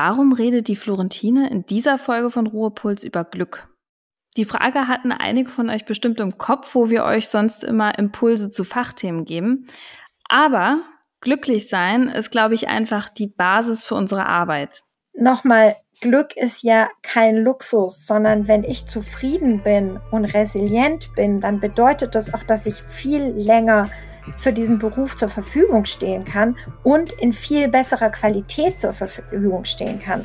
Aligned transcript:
Warum 0.00 0.32
redet 0.32 0.68
die 0.68 0.76
Florentine 0.76 1.50
in 1.50 1.66
dieser 1.66 1.98
Folge 1.98 2.30
von 2.30 2.46
Ruhepuls 2.46 3.02
über 3.02 3.24
Glück? 3.24 3.66
Die 4.36 4.44
Frage 4.44 4.86
hatten 4.86 5.10
einige 5.10 5.50
von 5.50 5.68
euch 5.68 5.86
bestimmt 5.86 6.20
im 6.20 6.38
Kopf, 6.38 6.76
wo 6.76 6.88
wir 6.88 7.02
euch 7.02 7.26
sonst 7.26 7.64
immer 7.64 7.98
Impulse 7.98 8.48
zu 8.48 8.62
Fachthemen 8.62 9.24
geben. 9.24 9.66
Aber 10.28 10.82
glücklich 11.20 11.68
sein 11.68 12.06
ist, 12.06 12.30
glaube 12.30 12.54
ich, 12.54 12.68
einfach 12.68 13.08
die 13.08 13.26
Basis 13.26 13.82
für 13.82 13.96
unsere 13.96 14.26
Arbeit. 14.26 14.84
Nochmal, 15.14 15.74
Glück 16.00 16.36
ist 16.36 16.62
ja 16.62 16.88
kein 17.02 17.34
Luxus, 17.34 18.06
sondern 18.06 18.46
wenn 18.46 18.62
ich 18.62 18.86
zufrieden 18.86 19.64
bin 19.64 19.98
und 20.12 20.26
resilient 20.26 21.12
bin, 21.16 21.40
dann 21.40 21.58
bedeutet 21.58 22.14
das 22.14 22.32
auch, 22.32 22.44
dass 22.44 22.66
ich 22.66 22.84
viel 22.84 23.24
länger 23.24 23.90
für 24.36 24.52
diesen 24.52 24.78
Beruf 24.78 25.16
zur 25.16 25.28
Verfügung 25.28 25.84
stehen 25.84 26.24
kann 26.24 26.56
und 26.82 27.12
in 27.12 27.32
viel 27.32 27.68
besserer 27.68 28.10
Qualität 28.10 28.80
zur 28.80 28.92
Verfügung 28.92 29.64
stehen 29.64 29.98
kann. 29.98 30.24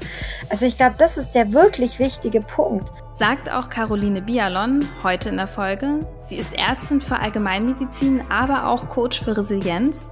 Also 0.50 0.66
ich 0.66 0.78
glaube, 0.78 0.96
das 0.98 1.18
ist 1.18 1.32
der 1.32 1.54
wirklich 1.54 2.00
wichtige 2.00 2.41
Punkt. 2.41 2.90
Sagt 3.18 3.52
auch 3.52 3.70
Caroline 3.70 4.22
Bialon 4.22 4.86
heute 5.04 5.30
in 5.30 5.38
der 5.38 5.48
Folge. 5.48 6.02
Sie 6.22 6.38
ist 6.38 6.58
Ärztin 6.58 7.00
für 7.00 7.20
Allgemeinmedizin, 7.20 8.24
aber 8.30 8.68
auch 8.68 8.90
Coach 8.90 9.24
für 9.24 9.38
Resilienz. 9.38 10.12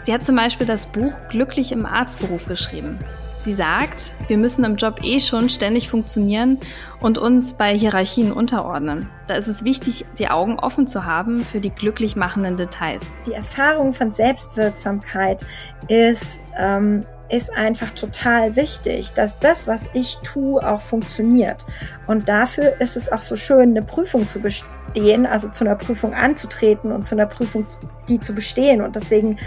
Sie 0.00 0.12
hat 0.12 0.24
zum 0.24 0.36
Beispiel 0.36 0.66
das 0.66 0.86
Buch 0.86 1.12
Glücklich 1.30 1.72
im 1.72 1.86
Arztberuf 1.86 2.46
geschrieben. 2.46 2.98
Sie 3.38 3.54
sagt, 3.54 4.12
wir 4.28 4.38
müssen 4.38 4.64
im 4.64 4.76
Job 4.76 5.00
eh 5.02 5.18
schon 5.18 5.48
ständig 5.48 5.88
funktionieren 5.88 6.58
und 7.02 7.18
uns 7.18 7.54
bei 7.54 7.76
Hierarchien 7.76 8.32
unterordnen. 8.32 9.08
Da 9.26 9.34
ist 9.34 9.48
es 9.48 9.64
wichtig, 9.64 10.06
die 10.18 10.28
Augen 10.28 10.58
offen 10.58 10.86
zu 10.86 11.04
haben 11.04 11.42
für 11.42 11.60
die 11.60 11.70
glücklich 11.70 12.16
machenden 12.16 12.56
Details. 12.56 13.16
Die 13.26 13.32
Erfahrung 13.32 13.92
von 13.92 14.12
Selbstwirksamkeit 14.12 15.44
ist, 15.88 16.40
ähm, 16.58 17.00
ist 17.28 17.50
einfach 17.56 17.90
total 17.90 18.56
wichtig, 18.56 19.12
dass 19.14 19.38
das, 19.38 19.66
was 19.66 19.88
ich 19.94 20.18
tue, 20.22 20.64
auch 20.66 20.80
funktioniert. 20.80 21.64
Und 22.06 22.28
dafür 22.28 22.80
ist 22.80 22.96
es 22.96 23.10
auch 23.10 23.22
so 23.22 23.36
schön, 23.36 23.70
eine 23.70 23.82
Prüfung 23.82 24.28
zu 24.28 24.38
bestehen, 24.38 25.26
also 25.26 25.48
zu 25.48 25.64
einer 25.64 25.76
Prüfung 25.76 26.14
anzutreten 26.14 26.92
und 26.92 27.04
zu 27.04 27.14
einer 27.14 27.26
Prüfung, 27.26 27.66
die 28.08 28.20
zu 28.20 28.34
bestehen. 28.34 28.80
Und 28.80 28.94
deswegen 28.94 29.38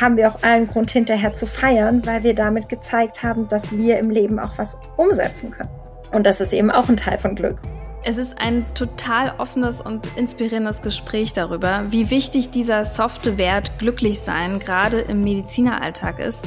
haben 0.00 0.16
wir 0.16 0.28
auch 0.28 0.42
allen 0.42 0.66
Grund 0.66 0.90
hinterher 0.90 1.32
zu 1.32 1.46
feiern, 1.46 2.04
weil 2.04 2.24
wir 2.24 2.34
damit 2.34 2.68
gezeigt 2.68 3.22
haben, 3.22 3.48
dass 3.48 3.72
wir 3.72 3.98
im 3.98 4.10
Leben 4.10 4.40
auch 4.40 4.58
was 4.58 4.76
umsetzen 4.96 5.52
können. 5.52 5.83
Und 6.14 6.24
das 6.24 6.40
ist 6.40 6.52
eben 6.52 6.70
auch 6.70 6.88
ein 6.88 6.96
Teil 6.96 7.18
von 7.18 7.34
Glück. 7.34 7.56
Es 8.04 8.18
ist 8.18 8.38
ein 8.38 8.64
total 8.74 9.34
offenes 9.38 9.80
und 9.80 10.06
inspirierendes 10.16 10.80
Gespräch 10.80 11.32
darüber, 11.32 11.84
wie 11.88 12.10
wichtig 12.10 12.50
dieser 12.50 12.84
softe 12.84 13.36
Wert 13.36 13.78
glücklich 13.78 14.20
sein 14.20 14.60
gerade 14.60 15.00
im 15.00 15.22
Medizineralltag 15.22 16.20
ist 16.20 16.46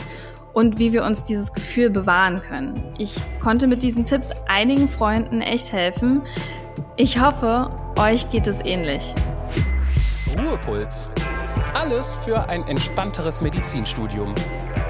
und 0.53 0.79
wie 0.79 0.93
wir 0.93 1.03
uns 1.03 1.23
dieses 1.23 1.51
Gefühl 1.51 1.89
bewahren 1.89 2.41
können. 2.41 2.81
Ich 2.97 3.15
konnte 3.41 3.67
mit 3.67 3.83
diesen 3.83 4.05
Tipps 4.05 4.29
einigen 4.47 4.87
Freunden 4.87 5.41
echt 5.41 5.73
helfen. 5.73 6.21
Ich 6.95 7.19
hoffe, 7.19 7.69
euch 7.99 8.29
geht 8.29 8.47
es 8.47 8.63
ähnlich. 8.63 9.13
Ruhepuls 10.37 11.11
alles 11.73 12.15
für 12.23 12.49
ein 12.49 12.67
entspannteres 12.67 13.41
Medizinstudium. 13.41 14.33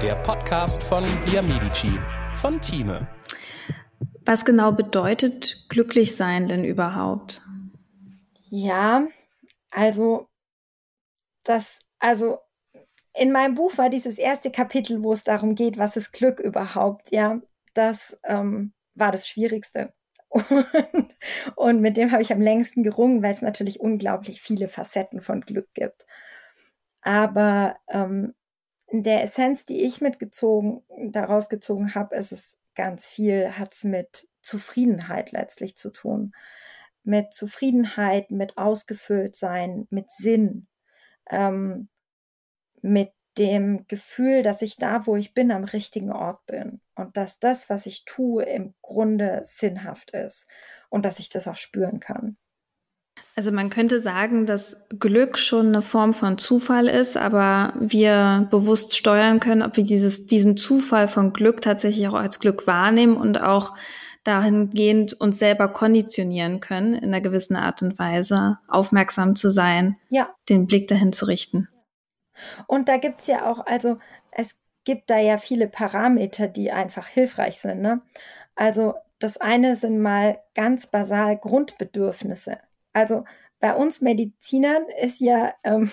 Der 0.00 0.14
Podcast 0.14 0.82
von 0.82 1.04
Via 1.26 1.42
Medici 1.42 1.98
von 2.34 2.60
Thieme. 2.60 3.06
Was 4.28 4.44
genau 4.44 4.72
bedeutet 4.72 5.64
glücklich 5.70 6.14
sein 6.14 6.48
denn 6.48 6.62
überhaupt? 6.62 7.40
Ja, 8.50 9.06
also 9.70 10.28
das, 11.44 11.78
also 11.98 12.36
in 13.14 13.32
meinem 13.32 13.54
Buch 13.54 13.78
war 13.78 13.88
dieses 13.88 14.18
erste 14.18 14.50
Kapitel, 14.50 15.02
wo 15.02 15.14
es 15.14 15.24
darum 15.24 15.54
geht, 15.54 15.78
was 15.78 15.96
ist 15.96 16.12
Glück 16.12 16.40
überhaupt, 16.40 17.10
ja, 17.10 17.40
das 17.72 18.18
ähm, 18.22 18.74
war 18.94 19.12
das 19.12 19.26
Schwierigste. 19.26 19.94
Und, 20.28 20.46
und 21.56 21.80
mit 21.80 21.96
dem 21.96 22.12
habe 22.12 22.20
ich 22.20 22.30
am 22.30 22.42
längsten 22.42 22.82
gerungen, 22.82 23.22
weil 23.22 23.32
es 23.32 23.40
natürlich 23.40 23.80
unglaublich 23.80 24.42
viele 24.42 24.68
Facetten 24.68 25.22
von 25.22 25.40
Glück 25.40 25.68
gibt. 25.72 26.04
Aber 27.00 27.76
ähm, 27.88 28.34
in 28.88 29.02
der 29.02 29.22
Essenz, 29.22 29.64
die 29.64 29.80
ich 29.80 30.02
mitgezogen, 30.02 30.82
daraus 31.12 31.48
gezogen 31.48 31.94
habe, 31.94 32.14
ist 32.14 32.32
es 32.32 32.58
ganz 32.78 33.08
viel, 33.08 33.58
hat 33.58 33.74
es 33.74 33.82
mit 33.82 34.27
Zufriedenheit 34.42 35.32
letztlich 35.32 35.76
zu 35.76 35.90
tun. 35.90 36.32
Mit 37.04 37.32
Zufriedenheit, 37.32 38.30
mit 38.30 38.58
ausgefüllt 38.58 39.36
sein, 39.36 39.86
mit 39.90 40.10
Sinn, 40.10 40.66
ähm, 41.30 41.88
mit 42.82 43.10
dem 43.38 43.86
Gefühl, 43.86 44.42
dass 44.42 44.62
ich 44.62 44.76
da, 44.76 45.06
wo 45.06 45.16
ich 45.16 45.32
bin, 45.32 45.52
am 45.52 45.64
richtigen 45.64 46.12
Ort 46.12 46.44
bin 46.46 46.80
und 46.94 47.16
dass 47.16 47.38
das, 47.38 47.70
was 47.70 47.86
ich 47.86 48.04
tue, 48.04 48.42
im 48.42 48.74
Grunde 48.82 49.42
sinnhaft 49.44 50.10
ist 50.10 50.46
und 50.88 51.04
dass 51.04 51.20
ich 51.20 51.28
das 51.28 51.46
auch 51.46 51.56
spüren 51.56 52.00
kann. 52.00 52.36
Also 53.36 53.52
man 53.52 53.70
könnte 53.70 54.00
sagen, 54.00 54.46
dass 54.46 54.88
Glück 54.98 55.38
schon 55.38 55.68
eine 55.68 55.82
Form 55.82 56.14
von 56.14 56.38
Zufall 56.38 56.88
ist, 56.88 57.16
aber 57.16 57.72
wir 57.78 58.48
bewusst 58.50 58.96
steuern 58.96 59.38
können, 59.38 59.62
ob 59.62 59.76
wir 59.76 59.84
dieses, 59.84 60.26
diesen 60.26 60.56
Zufall 60.56 61.08
von 61.08 61.32
Glück 61.32 61.60
tatsächlich 61.62 62.08
auch 62.08 62.14
als 62.14 62.40
Glück 62.40 62.66
wahrnehmen 62.66 63.16
und 63.16 63.40
auch 63.40 63.74
dahingehend 64.28 65.14
uns 65.14 65.38
selber 65.38 65.68
konditionieren 65.68 66.60
können, 66.60 66.94
in 66.94 67.04
einer 67.06 67.20
gewissen 67.20 67.56
Art 67.56 67.82
und 67.82 67.98
Weise 67.98 68.58
aufmerksam 68.68 69.34
zu 69.34 69.50
sein, 69.50 69.96
ja. 70.10 70.28
den 70.48 70.66
Blick 70.66 70.86
dahin 70.86 71.12
zu 71.12 71.24
richten. 71.24 71.68
Und 72.66 72.88
da 72.88 72.98
gibt 72.98 73.20
es 73.20 73.26
ja 73.26 73.50
auch, 73.50 73.66
also 73.66 73.98
es 74.30 74.54
gibt 74.84 75.10
da 75.10 75.18
ja 75.18 75.38
viele 75.38 75.66
Parameter, 75.66 76.46
die 76.46 76.70
einfach 76.70 77.08
hilfreich 77.08 77.58
sind. 77.58 77.80
Ne? 77.80 78.02
Also 78.54 78.94
das 79.18 79.38
eine 79.38 79.76
sind 79.76 79.98
mal 79.98 80.38
ganz 80.54 80.86
basal 80.86 81.36
Grundbedürfnisse. 81.38 82.58
Also 82.92 83.24
bei 83.60 83.74
uns 83.74 84.00
Medizinern 84.00 84.84
ist 85.02 85.20
ja 85.20 85.52
ähm, 85.64 85.90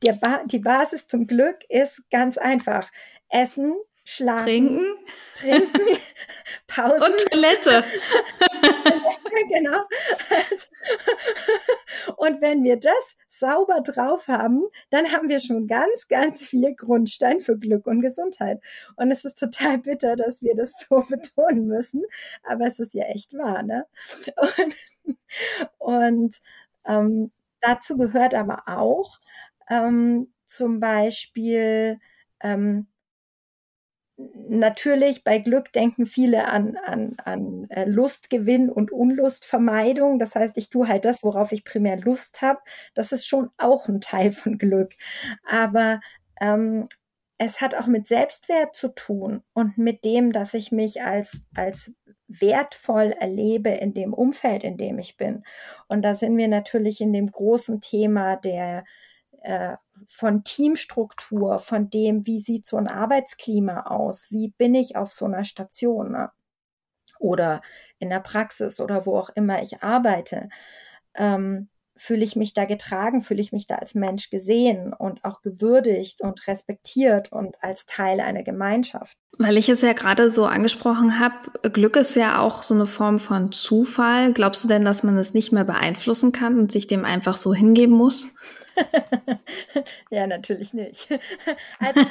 ba 0.20 0.42
die 0.44 0.60
Basis 0.60 1.06
zum 1.06 1.26
Glück 1.26 1.58
ist 1.68 2.08
ganz 2.10 2.38
einfach. 2.38 2.90
Essen, 3.28 3.74
schlafen, 4.06 4.44
trinken, 4.44 4.98
trinken 5.34 5.98
Pause 6.68 7.04
und 7.04 7.18
Toilette. 7.30 7.84
genau. 9.48 9.84
Und 12.16 12.40
wenn 12.40 12.62
wir 12.62 12.78
das 12.78 13.16
sauber 13.28 13.80
drauf 13.80 14.28
haben, 14.28 14.62
dann 14.90 15.10
haben 15.10 15.28
wir 15.28 15.40
schon 15.40 15.66
ganz, 15.66 16.06
ganz 16.08 16.44
viel 16.44 16.74
Grundstein 16.74 17.40
für 17.40 17.58
Glück 17.58 17.86
und 17.86 18.00
Gesundheit. 18.00 18.62
Und 18.94 19.10
es 19.10 19.24
ist 19.24 19.38
total 19.38 19.78
bitter, 19.78 20.14
dass 20.14 20.40
wir 20.40 20.54
das 20.54 20.86
so 20.88 21.00
betonen 21.08 21.66
müssen, 21.66 22.04
aber 22.44 22.66
es 22.66 22.78
ist 22.78 22.94
ja 22.94 23.04
echt 23.06 23.34
wahr, 23.34 23.62
ne? 23.64 23.86
Und, 24.36 24.76
und 25.78 26.36
ähm, 26.86 27.32
dazu 27.60 27.96
gehört 27.96 28.34
aber 28.34 28.62
auch 28.66 29.18
ähm, 29.68 30.32
zum 30.46 30.78
Beispiel 30.78 31.98
ähm, 32.40 32.86
natürlich 34.16 35.24
bei 35.24 35.38
Glück 35.38 35.72
denken 35.72 36.06
viele 36.06 36.48
an, 36.48 36.76
an, 36.76 37.16
an 37.22 37.66
äh, 37.70 37.84
Lustgewinn 37.84 38.70
und 38.70 38.90
Unlustvermeidung. 38.90 40.18
Das 40.18 40.34
heißt, 40.34 40.56
ich 40.56 40.70
tue 40.70 40.88
halt 40.88 41.04
das, 41.04 41.22
worauf 41.22 41.52
ich 41.52 41.64
primär 41.64 41.98
Lust 41.98 42.40
habe. 42.42 42.60
Das 42.94 43.12
ist 43.12 43.26
schon 43.26 43.50
auch 43.58 43.88
ein 43.88 44.00
Teil 44.00 44.32
von 44.32 44.58
Glück. 44.58 44.94
Aber 45.44 46.00
ähm, 46.40 46.88
es 47.38 47.60
hat 47.60 47.74
auch 47.74 47.86
mit 47.86 48.06
Selbstwert 48.06 48.74
zu 48.74 48.88
tun 48.88 49.42
und 49.52 49.76
mit 49.76 50.04
dem, 50.04 50.32
dass 50.32 50.54
ich 50.54 50.72
mich 50.72 51.02
als, 51.02 51.40
als 51.54 51.92
wertvoll 52.28 53.12
erlebe 53.12 53.70
in 53.70 53.92
dem 53.92 54.14
Umfeld, 54.14 54.64
in 54.64 54.78
dem 54.78 54.98
ich 54.98 55.16
bin. 55.16 55.44
Und 55.88 56.02
da 56.02 56.14
sind 56.14 56.36
wir 56.38 56.48
natürlich 56.48 57.00
in 57.00 57.12
dem 57.12 57.30
großen 57.30 57.82
Thema 57.82 58.36
der 58.36 58.84
äh, 59.42 59.76
von 60.06 60.44
Teamstruktur, 60.44 61.58
von 61.58 61.90
dem, 61.90 62.26
wie 62.26 62.40
sieht 62.40 62.66
so 62.66 62.76
ein 62.76 62.88
Arbeitsklima 62.88 63.82
aus, 63.82 64.30
wie 64.30 64.52
bin 64.56 64.74
ich 64.74 64.96
auf 64.96 65.12
so 65.12 65.24
einer 65.24 65.44
Station 65.44 66.12
ne? 66.12 66.30
oder 67.18 67.62
in 67.98 68.10
der 68.10 68.20
Praxis 68.20 68.80
oder 68.80 69.06
wo 69.06 69.18
auch 69.18 69.30
immer 69.30 69.62
ich 69.62 69.82
arbeite. 69.82 70.48
Ähm, 71.14 71.68
fühle 71.96 72.24
ich 72.24 72.36
mich 72.36 72.52
da 72.52 72.66
getragen, 72.66 73.22
fühle 73.22 73.40
ich 73.40 73.52
mich 73.52 73.66
da 73.66 73.76
als 73.76 73.94
Mensch 73.94 74.28
gesehen 74.28 74.92
und 74.92 75.24
auch 75.24 75.40
gewürdigt 75.40 76.20
und 76.20 76.46
respektiert 76.46 77.32
und 77.32 77.62
als 77.62 77.86
Teil 77.86 78.20
einer 78.20 78.42
Gemeinschaft. 78.42 79.16
Weil 79.38 79.56
ich 79.56 79.68
es 79.68 79.80
ja 79.80 79.94
gerade 79.94 80.30
so 80.30 80.44
angesprochen 80.44 81.18
habe, 81.18 81.70
Glück 81.70 81.96
ist 81.96 82.14
ja 82.14 82.40
auch 82.40 82.62
so 82.62 82.74
eine 82.74 82.86
Form 82.86 83.18
von 83.18 83.50
Zufall. 83.50 84.32
Glaubst 84.32 84.64
du 84.64 84.68
denn, 84.68 84.84
dass 84.84 85.02
man 85.02 85.16
es 85.16 85.34
nicht 85.34 85.52
mehr 85.52 85.64
beeinflussen 85.64 86.32
kann 86.32 86.58
und 86.58 86.70
sich 86.70 86.86
dem 86.86 87.04
einfach 87.04 87.36
so 87.36 87.54
hingeben 87.54 87.94
muss? 87.94 88.34
ja, 90.10 90.26
natürlich 90.26 90.74
nicht. 90.74 91.08
Also, 91.78 92.00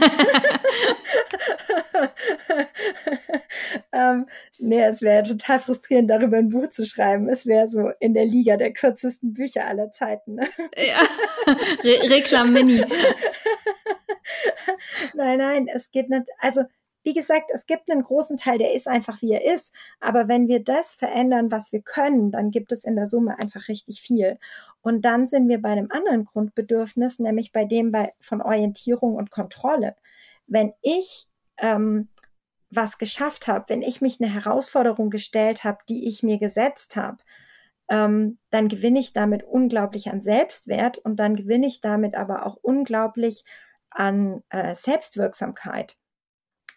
ähm, 3.94 4.28
nee, 4.60 4.84
es 4.84 5.02
wäre 5.02 5.24
total 5.24 5.60
frustrierend, 5.60 6.10
darüber 6.10 6.38
ein 6.38 6.50
Buch 6.50 6.70
zu 6.70 6.86
schreiben. 6.86 7.28
Es 7.30 7.46
wäre 7.46 7.68
so 7.68 7.92
in 8.00 8.14
der 8.14 8.26
Liga 8.26 8.58
der 8.58 8.74
kürzesten 8.74 9.34
Bücher 9.34 9.66
aller 9.66 9.92
Zeiten. 9.92 10.36
Ne? 10.36 10.48
Ja, 10.76 11.02
Re 11.84 12.10
Reklam 12.10 12.54
Mini. 12.54 12.84
nein, 15.14 15.38
nein, 15.38 15.68
es 15.74 15.92
geht 15.92 16.10
nicht, 16.10 16.28
also 16.40 16.64
wie 17.06 17.14
gesagt, 17.14 17.52
es 17.54 17.68
gibt 17.68 17.90
einen 17.92 18.02
großen 18.02 18.36
Teil, 18.36 18.58
der 18.58 18.74
ist 18.74 18.88
einfach 18.88 19.22
wie 19.22 19.32
er 19.32 19.46
ist. 19.46 19.74
Aber 20.00 20.28
wenn 20.28 20.48
wir 20.48 20.64
das 20.64 20.96
verändern, 20.96 21.52
was 21.52 21.72
wir 21.72 21.82
können, 21.82 22.32
dann 22.32 22.50
gibt 22.50 22.72
es 22.72 22.84
in 22.84 22.96
der 22.96 23.06
Summe 23.06 23.38
einfach 23.38 23.68
richtig 23.68 24.02
viel. 24.02 24.40
Und 24.82 25.06
dann 25.06 25.28
sind 25.28 25.48
wir 25.48 25.62
bei 25.62 25.70
einem 25.70 25.92
anderen 25.92 26.26
Grundbedürfnis, 26.26 27.20
nämlich 27.20 27.52
bei 27.52 27.64
dem 27.64 27.92
bei, 27.92 28.14
von 28.20 28.42
Orientierung 28.42 29.16
und 29.16 29.30
Kontrolle. 29.30 29.96
Wenn 30.48 30.74
ich 30.82 31.28
ähm, 31.58 32.10
was 32.72 32.98
geschafft 32.98 33.48
habe, 33.48 33.66
wenn 33.68 33.84
ich 33.84 34.02
mich 34.02 34.20
eine 34.20 34.34
Herausforderung 34.34 35.12
gestellt 35.12 35.64
habe, 35.64 35.78
die 35.88 36.08
ich 36.10 36.24
mir 36.24 36.40
gesetzt 36.40 36.96
habe, 36.96 37.20
ähm, 37.88 38.40
dann 38.50 38.68
gewinne 38.68 39.00
ich 39.00 39.14
damit 39.14 39.44
unglaublich 39.44 40.10
an 40.10 40.22
Selbstwert 40.22 40.98
und 40.98 41.20
dann 41.20 41.36
gewinne 41.36 41.68
ich 41.68 41.82
damit 41.82 42.16
aber 42.16 42.48
auch 42.48 42.58
unglaublich 42.64 43.46
an 43.92 44.44
äh, 44.50 44.74
Selbstwirksamkeit. 44.74 45.98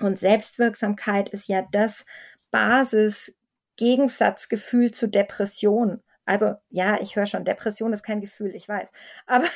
Und 0.01 0.19
Selbstwirksamkeit 0.19 1.29
ist 1.29 1.49
ja 1.49 1.63
das 1.73 2.05
Basis-Gegensatzgefühl 2.51 4.93
zu 4.93 5.09
Depression. 5.09 6.03
Also 6.25 6.55
ja, 6.69 6.99
ich 7.01 7.17
höre 7.17 7.27
schon, 7.27 7.45
Depression 7.45 7.93
ist 7.93 8.03
kein 8.03 8.21
Gefühl, 8.21 8.55
ich 8.55 8.69
weiß. 8.69 8.91
Aber, 9.27 9.47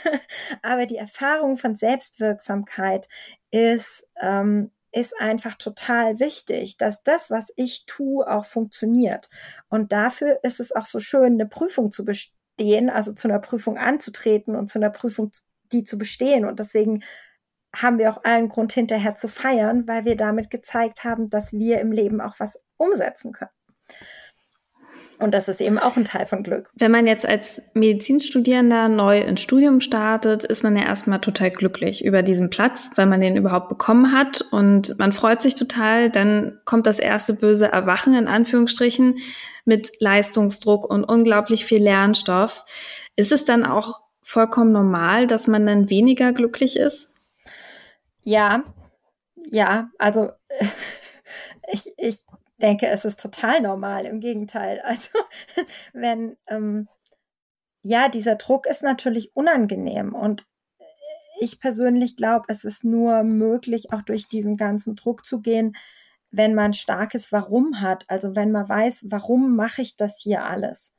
aber 0.62 0.86
die 0.86 0.96
Erfahrung 0.96 1.56
von 1.56 1.76
Selbstwirksamkeit 1.76 3.08
ist 3.50 4.06
ähm, 4.20 4.70
ist 4.92 5.14
einfach 5.20 5.54
total 5.56 6.18
wichtig, 6.18 6.76
dass 6.76 7.02
das, 7.02 7.30
was 7.30 7.52
ich 7.56 7.84
tue, 7.86 8.26
auch 8.26 8.44
funktioniert. 8.44 9.28
Und 9.68 9.92
dafür 9.92 10.38
ist 10.42 10.60
es 10.60 10.74
auch 10.74 10.86
so 10.86 10.98
schön, 10.98 11.34
eine 11.34 11.46
Prüfung 11.46 11.90
zu 11.90 12.04
bestehen, 12.04 12.90
also 12.90 13.12
zu 13.12 13.28
einer 13.28 13.38
Prüfung 13.38 13.78
anzutreten 13.78 14.56
und 14.56 14.68
zu 14.68 14.78
einer 14.78 14.90
Prüfung, 14.90 15.30
die 15.72 15.84
zu 15.84 15.98
bestehen. 15.98 16.46
Und 16.46 16.58
deswegen 16.58 17.02
haben 17.82 17.98
wir 17.98 18.10
auch 18.10 18.24
allen 18.24 18.48
Grund 18.48 18.72
hinterher 18.72 19.14
zu 19.14 19.28
feiern, 19.28 19.86
weil 19.86 20.04
wir 20.04 20.16
damit 20.16 20.50
gezeigt 20.50 21.04
haben, 21.04 21.28
dass 21.30 21.52
wir 21.52 21.80
im 21.80 21.92
Leben 21.92 22.20
auch 22.20 22.34
was 22.38 22.58
umsetzen 22.76 23.32
können. 23.32 23.50
Und 25.20 25.34
das 25.34 25.48
ist 25.48 25.60
eben 25.60 25.78
auch 25.78 25.96
ein 25.96 26.04
Teil 26.04 26.26
von 26.26 26.44
Glück. 26.44 26.70
Wenn 26.74 26.92
man 26.92 27.06
jetzt 27.08 27.26
als 27.26 27.60
Medizinstudierender 27.74 28.88
neu 28.88 29.20
ins 29.20 29.42
Studium 29.42 29.80
startet, 29.80 30.44
ist 30.44 30.62
man 30.62 30.76
ja 30.76 30.84
erstmal 30.84 31.20
total 31.20 31.50
glücklich 31.50 32.04
über 32.04 32.22
diesen 32.22 32.50
Platz, 32.50 32.90
weil 32.94 33.06
man 33.06 33.20
den 33.20 33.36
überhaupt 33.36 33.68
bekommen 33.68 34.12
hat 34.12 34.42
und 34.52 34.96
man 34.98 35.12
freut 35.12 35.42
sich 35.42 35.56
total. 35.56 36.10
Dann 36.10 36.60
kommt 36.64 36.86
das 36.86 37.00
erste 37.00 37.34
böse 37.34 37.66
Erwachen 37.66 38.14
in 38.14 38.28
Anführungsstrichen 38.28 39.16
mit 39.64 39.90
Leistungsdruck 39.98 40.88
und 40.88 41.02
unglaublich 41.02 41.64
viel 41.64 41.82
Lernstoff. 41.82 42.64
Ist 43.16 43.32
es 43.32 43.44
dann 43.44 43.66
auch 43.66 44.00
vollkommen 44.22 44.70
normal, 44.70 45.26
dass 45.26 45.48
man 45.48 45.66
dann 45.66 45.90
weniger 45.90 46.32
glücklich 46.32 46.76
ist? 46.76 47.17
Ja, 48.28 48.62
ja, 49.36 49.90
also 49.98 50.32
ich, 51.72 51.94
ich 51.96 52.24
denke, 52.60 52.86
es 52.88 53.06
ist 53.06 53.20
total 53.20 53.62
normal. 53.62 54.04
Im 54.06 54.20
Gegenteil. 54.20 54.82
Also 54.84 55.10
wenn, 55.94 56.36
ähm, 56.46 56.88
ja, 57.82 58.08
dieser 58.10 58.36
Druck 58.36 58.66
ist 58.66 58.82
natürlich 58.82 59.34
unangenehm 59.36 60.14
und 60.14 60.46
ich 61.40 61.60
persönlich 61.60 62.16
glaube, 62.16 62.46
es 62.48 62.64
ist 62.64 62.84
nur 62.84 63.22
möglich, 63.22 63.92
auch 63.92 64.02
durch 64.02 64.28
diesen 64.28 64.56
ganzen 64.58 64.96
Druck 64.96 65.24
zu 65.24 65.40
gehen, 65.40 65.74
wenn 66.30 66.54
man 66.54 66.74
starkes 66.74 67.32
Warum 67.32 67.80
hat. 67.80 68.04
Also 68.08 68.36
wenn 68.36 68.52
man 68.52 68.68
weiß, 68.68 69.06
warum 69.08 69.56
mache 69.56 69.82
ich 69.82 69.96
das 69.96 70.20
hier 70.20 70.44
alles? 70.44 70.94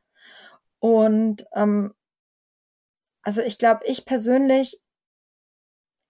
Und 0.79 1.45
ähm, 1.55 1.93
also 3.23 3.41
ich 3.41 3.57
glaube, 3.57 3.81
ich 3.85 4.05
persönlich 4.05 4.81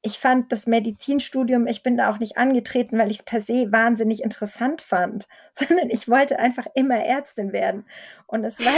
ich 0.02 0.20
fand 0.20 0.52
das 0.52 0.66
Medizinstudium, 0.66 1.68
ich 1.68 1.84
bin 1.84 1.98
da 1.98 2.10
auch 2.10 2.20
nicht 2.20 2.38
angetreten, 2.38 2.98
weil 2.98 3.12
ich 3.12 3.20
es 3.20 3.24
per 3.24 3.42
se 3.42 3.72
wahnsinnig 3.72 4.24
interessant 4.24 4.82
fand, 4.82 5.28
sondern 5.54 5.90
ich 5.90 6.08
wollte 6.08 6.40
einfach 6.40 6.68
immer 6.74 7.04
Ärztin 7.04 7.52
werden. 7.52 7.86
Und 8.28 8.46
es 8.46 8.60
war 8.60 8.74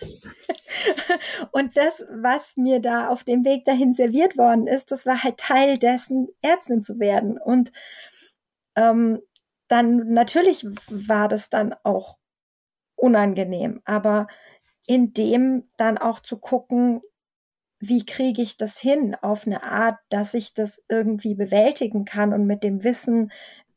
und 1.52 1.76
das, 1.76 2.04
was 2.10 2.56
mir 2.56 2.80
da 2.80 3.08
auf 3.08 3.24
dem 3.24 3.44
Weg 3.44 3.64
dahin 3.64 3.92
serviert 3.92 4.38
worden 4.38 4.66
ist, 4.66 4.90
das 4.90 5.04
war 5.04 5.22
halt 5.22 5.36
Teil 5.38 5.78
dessen, 5.78 6.28
Ärztin 6.40 6.82
zu 6.82 6.98
werden. 6.98 7.38
Und 7.38 7.70
ähm, 8.76 9.20
dann 9.68 10.12
natürlich 10.12 10.66
war 10.88 11.28
das 11.28 11.50
dann 11.50 11.74
auch 11.82 12.18
unangenehm, 12.96 13.82
aber 13.84 14.28
in 14.86 15.12
dem 15.12 15.68
dann 15.76 15.98
auch 15.98 16.20
zu 16.20 16.38
gucken, 16.38 17.02
wie 17.88 18.04
kriege 18.04 18.42
ich 18.42 18.56
das 18.56 18.78
hin 18.78 19.16
auf 19.20 19.46
eine 19.46 19.62
Art, 19.62 19.98
dass 20.08 20.34
ich 20.34 20.54
das 20.54 20.82
irgendwie 20.88 21.34
bewältigen 21.34 22.04
kann 22.04 22.32
und 22.32 22.46
mit 22.46 22.64
dem 22.64 22.84
Wissen, 22.84 23.30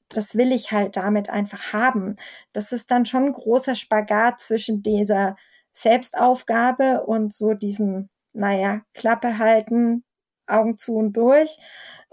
das 0.09 0.35
will 0.35 0.51
ich 0.51 0.71
halt 0.71 0.95
damit 0.97 1.29
einfach 1.29 1.73
haben. 1.73 2.15
Das 2.53 2.71
ist 2.71 2.91
dann 2.91 3.05
schon 3.05 3.25
ein 3.25 3.33
großer 3.33 3.75
Spagat 3.75 4.39
zwischen 4.39 4.81
dieser 4.81 5.35
Selbstaufgabe 5.73 7.05
und 7.05 7.33
so 7.33 7.53
diesem, 7.53 8.09
naja, 8.33 8.81
Klappe 8.93 9.37
halten, 9.37 10.03
Augen 10.47 10.77
zu 10.77 10.95
und 10.95 11.13
durch 11.13 11.57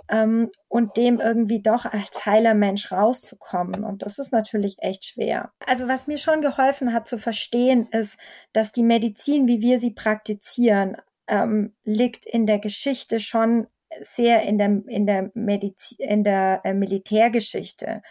ähm, 0.09 0.51
und 0.69 0.97
dem 0.97 1.21
irgendwie 1.21 1.63
doch 1.63 1.85
als 1.85 2.27
heiler 2.27 2.55
Mensch 2.55 2.93
rauszukommen. 2.93 3.85
Und 3.85 4.03
das 4.03 4.19
ist 4.19 4.33
natürlich 4.33 4.77
echt 4.79 5.05
schwer. 5.05 5.53
Also 5.67 5.89
was 5.89 6.07
mir 6.07 6.19
schon 6.19 6.41
geholfen 6.41 6.93
hat 6.93 7.09
zu 7.09 7.19
verstehen, 7.19 7.89
ist, 7.91 8.19
dass 8.53 8.73
die 8.73 8.83
Medizin, 8.83 9.47
wie 9.47 9.61
wir 9.61 9.79
sie 9.79 9.93
praktizieren, 9.93 10.97
ähm, 11.29 11.75
liegt 11.85 12.27
in 12.27 12.47
der 12.47 12.59
Geschichte 12.59 13.21
schon 13.21 13.67
sehr 14.01 14.43
in 14.43 14.59
der, 14.59 14.83
in 14.87 15.07
der, 15.07 15.31
Medizin, 15.35 15.99
in 15.99 16.25
der 16.25 16.61
äh, 16.65 16.75
Militärgeschichte. 16.75 18.03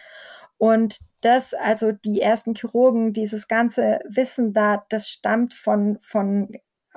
Und 0.56 1.00
das, 1.20 1.52
also 1.52 1.92
die 1.92 2.20
ersten 2.20 2.54
Chirurgen, 2.54 3.12
dieses 3.12 3.48
ganze 3.48 4.00
Wissen 4.08 4.52
da, 4.52 4.84
das 4.88 5.08
stammt 5.08 5.52
von, 5.52 5.98
von, 6.00 6.56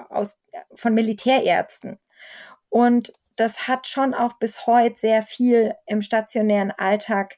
aus, 0.09 0.37
von 0.73 0.93
Militärärzten. 0.93 1.99
Und 2.69 3.11
das 3.35 3.67
hat 3.67 3.87
schon 3.87 4.13
auch 4.13 4.33
bis 4.39 4.65
heute 4.67 4.97
sehr 4.97 5.23
viel 5.23 5.73
im 5.85 6.01
stationären 6.01 6.71
Alltag 6.71 7.37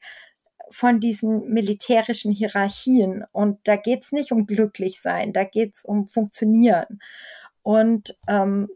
von 0.70 1.00
diesen 1.00 1.48
militärischen 1.48 2.32
Hierarchien. 2.32 3.24
Und 3.32 3.58
da 3.64 3.76
geht's 3.76 4.12
nicht 4.12 4.32
um 4.32 4.46
glücklich 4.46 5.00
sein, 5.00 5.32
da 5.32 5.44
geht's 5.44 5.84
um 5.84 6.06
funktionieren. 6.06 7.00
Und 7.62 8.16
ähm, 8.28 8.68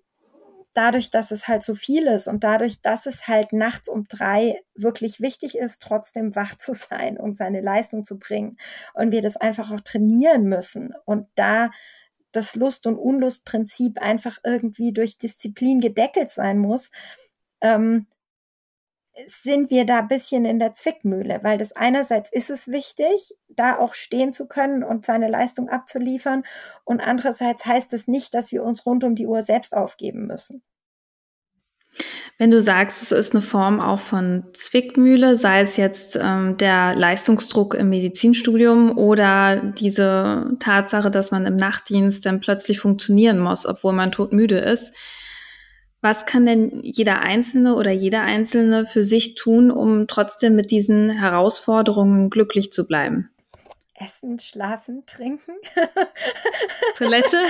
dadurch, 0.74 1.10
dass 1.10 1.30
es 1.30 1.46
halt 1.48 1.62
so 1.62 1.74
viel 1.74 2.06
ist 2.06 2.26
und 2.26 2.44
dadurch, 2.44 2.82
dass 2.82 3.06
es 3.06 3.28
halt 3.28 3.52
nachts 3.52 3.88
um 3.88 4.06
drei 4.08 4.60
wirklich 4.74 5.20
wichtig 5.20 5.56
ist, 5.56 5.80
trotzdem 5.80 6.34
wach 6.34 6.56
zu 6.56 6.74
sein 6.74 7.16
und 7.16 7.36
seine 7.36 7.60
Leistung 7.60 8.04
zu 8.04 8.18
bringen 8.18 8.58
und 8.92 9.12
wir 9.12 9.22
das 9.22 9.36
einfach 9.36 9.70
auch 9.70 9.80
trainieren 9.80 10.44
müssen 10.44 10.92
und 11.04 11.28
da 11.36 11.70
das 12.32 12.56
Lust- 12.56 12.88
und 12.88 12.98
Unlustprinzip 12.98 14.02
einfach 14.02 14.38
irgendwie 14.42 14.92
durch 14.92 15.18
Disziplin 15.18 15.80
gedeckelt 15.80 16.30
sein 16.30 16.58
muss, 16.58 16.90
ähm, 17.60 18.08
sind 19.26 19.70
wir 19.70 19.84
da 19.86 20.02
bisschen 20.02 20.44
in 20.44 20.58
der 20.58 20.74
Zwickmühle, 20.74 21.40
weil 21.42 21.58
das 21.58 21.72
einerseits 21.72 22.32
ist 22.32 22.50
es 22.50 22.68
wichtig, 22.68 23.34
da 23.48 23.78
auch 23.78 23.94
stehen 23.94 24.32
zu 24.32 24.46
können 24.48 24.82
und 24.82 25.04
seine 25.04 25.28
Leistung 25.28 25.68
abzuliefern 25.68 26.42
und 26.84 27.00
andererseits 27.00 27.64
heißt 27.64 27.92
es 27.92 28.08
nicht, 28.08 28.34
dass 28.34 28.50
wir 28.52 28.64
uns 28.64 28.84
rund 28.86 29.04
um 29.04 29.14
die 29.14 29.26
Uhr 29.26 29.42
selbst 29.42 29.76
aufgeben 29.76 30.26
müssen. 30.26 30.62
Wenn 32.38 32.50
du 32.50 32.60
sagst, 32.60 33.02
es 33.02 33.12
ist 33.12 33.32
eine 33.32 33.42
Form 33.42 33.80
auch 33.80 34.00
von 34.00 34.44
Zwickmühle, 34.54 35.36
sei 35.36 35.60
es 35.60 35.76
jetzt 35.76 36.18
ähm, 36.20 36.56
der 36.56 36.96
Leistungsdruck 36.96 37.74
im 37.74 37.90
Medizinstudium 37.90 38.98
oder 38.98 39.62
diese 39.62 40.50
Tatsache, 40.58 41.12
dass 41.12 41.30
man 41.30 41.46
im 41.46 41.54
Nachtdienst 41.54 42.26
dann 42.26 42.40
plötzlich 42.40 42.80
funktionieren 42.80 43.38
muss, 43.38 43.64
obwohl 43.66 43.92
man 43.92 44.10
todmüde 44.10 44.58
ist, 44.58 44.92
was 46.04 46.26
kann 46.26 46.44
denn 46.44 46.82
jeder 46.82 47.20
Einzelne 47.20 47.76
oder 47.76 47.90
jeder 47.90 48.20
Einzelne 48.20 48.84
für 48.84 49.02
sich 49.02 49.36
tun, 49.36 49.70
um 49.70 50.06
trotzdem 50.06 50.54
mit 50.54 50.70
diesen 50.70 51.08
Herausforderungen 51.08 52.28
glücklich 52.28 52.70
zu 52.70 52.86
bleiben? 52.86 53.30
Essen, 53.94 54.38
schlafen, 54.38 55.06
trinken. 55.06 55.52
Toilette? 56.98 57.40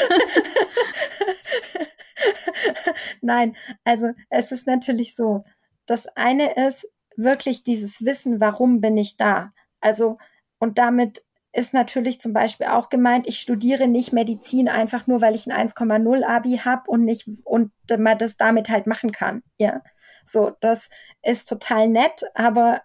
Nein, 3.23 3.57
also 3.83 4.13
es 4.31 4.53
ist 4.53 4.69
natürlich 4.69 5.17
so. 5.17 5.45
Das 5.87 6.07
eine 6.15 6.69
ist 6.69 6.89
wirklich 7.17 7.65
dieses 7.65 8.05
Wissen, 8.05 8.41
warum 8.41 8.81
bin 8.81 8.97
ich 8.97 9.17
da? 9.17 9.53
Also, 9.81 10.19
und 10.61 10.79
damit 10.79 11.25
ist 11.55 11.73
natürlich 11.73 12.21
zum 12.21 12.33
Beispiel 12.33 12.67
auch 12.67 12.89
gemeint, 12.89 13.29
ich 13.29 13.39
studiere 13.39 13.87
nicht 13.87 14.13
Medizin 14.13 14.69
einfach 14.69 15.07
nur, 15.07 15.21
weil 15.21 15.37
ich 15.37 15.47
ein 15.47 15.69
1,0 15.69 16.25
Abi 16.25 16.61
habe 16.65 16.91
und 16.91 17.05
nicht 17.05 17.29
und 17.45 17.71
man 17.97 18.19
das 18.19 18.37
damit 18.37 18.69
halt 18.69 18.89
machen 18.89 19.13
kann. 19.13 19.43
Ja, 19.57 19.81
so 20.27 20.53
das 20.61 20.89
ist 21.23 21.49
total 21.49 21.89
nett, 21.89 22.25
aber 22.35 22.83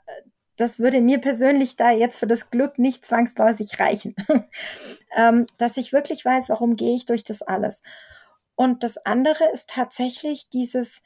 das 0.56 0.78
würde 0.78 1.02
mir 1.02 1.20
persönlich 1.20 1.78
da 1.78 1.90
jetzt 1.92 2.20
für 2.20 2.28
das 2.28 2.52
Glück 2.52 2.78
nicht 2.78 3.06
zwangsläufig 3.06 3.80
reichen, 3.80 4.14
ähm, 5.16 5.48
dass 5.58 5.78
ich 5.78 5.92
wirklich 5.92 6.24
weiß, 6.24 6.50
warum 6.50 6.76
gehe 6.76 6.96
ich 6.96 7.08
durch 7.08 7.24
das 7.24 7.42
alles. 7.42 7.82
Und 8.56 8.84
das 8.84 8.98
andere 8.98 9.46
ist 9.52 9.70
tatsächlich 9.70 10.50
dieses 10.50 11.02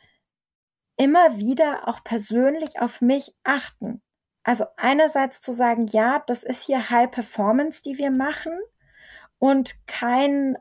immer 0.97 1.37
wieder 1.37 1.87
auch 1.87 2.03
persönlich 2.03 2.81
auf 2.81 2.99
mich 2.99 3.33
achten. 3.43 4.01
Also 4.43 4.65
einerseits 4.75 5.41
zu 5.41 5.53
sagen, 5.53 5.87
ja, 5.87 6.23
das 6.27 6.43
ist 6.43 6.63
hier 6.63 6.89
High 6.89 7.09
Performance, 7.09 7.81
die 7.81 7.97
wir 7.97 8.11
machen 8.11 8.53
und 9.39 9.87
kein 9.87 10.57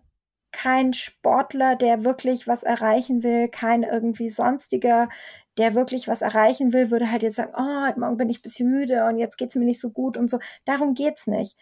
kein 0.53 0.93
Sportler, 0.93 1.77
der 1.77 2.05
wirklich 2.05 2.47
was 2.47 2.63
erreichen 2.63 3.23
will, 3.23 3.49
kein 3.49 3.83
irgendwie 3.83 4.31
sonstiger, 4.31 5.09
der 5.59 5.75
wirklich 5.75 6.09
was 6.09 6.23
erreichen 6.23 6.73
will, 6.73 6.91
würde 6.91 7.11
halt 7.11 7.23
jetzt 7.23 7.37
sagen, 7.37 7.53
oh, 7.57 8.01
morgen 8.01 8.17
bin 8.19 8.31
ich 8.31 8.39
ein 8.39 8.43
bisschen 8.43 8.71
müde 8.71 9.07
und 9.07 9.19
jetzt 9.19 9.39
geht's 9.39 9.57
mir 9.57 9.65
nicht 9.65 9.81
so 9.81 9.91
gut 9.91 10.17
und 10.17 10.31
so. 10.31 10.39
Darum 10.65 10.95
geht's 10.95 11.27
nicht. 11.27 11.57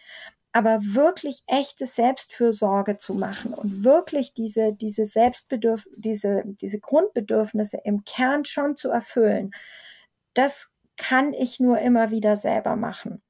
Aber 0.53 0.79
wirklich 0.81 1.43
echte 1.47 1.85
Selbstfürsorge 1.85 2.97
zu 2.97 3.13
machen 3.13 3.53
und 3.53 3.85
wirklich 3.85 4.33
diese, 4.33 4.73
diese 4.73 5.05
Selbstbedürf, 5.05 5.87
diese, 5.95 6.43
diese 6.45 6.79
Grundbedürfnisse 6.79 7.79
im 7.85 8.03
Kern 8.03 8.43
schon 8.43 8.75
zu 8.75 8.89
erfüllen, 8.89 9.51
das 10.33 10.69
kann 11.01 11.33
ich 11.33 11.59
nur 11.59 11.79
immer 11.79 12.11
wieder 12.11 12.37
selber 12.37 12.75
machen. 12.75 13.23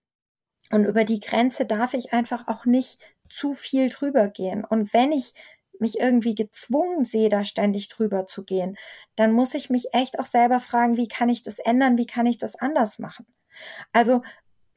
Und 0.71 0.85
über 0.85 1.05
die 1.05 1.21
Grenze 1.21 1.65
darf 1.65 1.93
ich 1.93 2.11
einfach 2.11 2.47
auch 2.47 2.65
nicht 2.65 2.99
zu 3.29 3.53
viel 3.53 3.89
drüber 3.89 4.27
gehen. 4.27 4.65
Und 4.65 4.93
wenn 4.93 5.13
ich 5.13 5.33
mich 5.79 5.99
irgendwie 5.99 6.35
gezwungen 6.35 7.05
sehe, 7.05 7.29
da 7.29 7.45
ständig 7.45 7.87
drüber 7.87 8.27
zu 8.27 8.43
gehen, 8.43 8.77
dann 9.15 9.31
muss 9.31 9.53
ich 9.53 9.69
mich 9.69 9.93
echt 9.93 10.19
auch 10.19 10.25
selber 10.25 10.59
fragen, 10.59 10.97
wie 10.97 11.07
kann 11.07 11.29
ich 11.29 11.43
das 11.43 11.59
ändern, 11.59 11.97
wie 11.97 12.05
kann 12.05 12.25
ich 12.25 12.37
das 12.37 12.55
anders 12.55 12.99
machen? 12.99 13.25
Also 13.93 14.21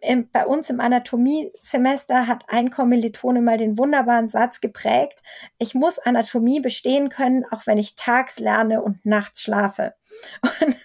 im, 0.00 0.30
bei 0.30 0.46
uns 0.46 0.70
im 0.70 0.80
Anatomiesemester 0.80 2.26
hat 2.28 2.44
ein 2.48 2.70
Kommilitone 2.70 3.40
mal 3.40 3.58
den 3.58 3.76
wunderbaren 3.76 4.28
Satz 4.28 4.60
geprägt, 4.60 5.20
ich 5.58 5.74
muss 5.74 5.98
Anatomie 5.98 6.60
bestehen 6.60 7.08
können, 7.08 7.44
auch 7.50 7.66
wenn 7.66 7.78
ich 7.78 7.96
tags 7.96 8.38
lerne 8.38 8.82
und 8.82 9.04
nachts 9.04 9.42
schlafe. 9.42 9.94
Und, 10.60 10.76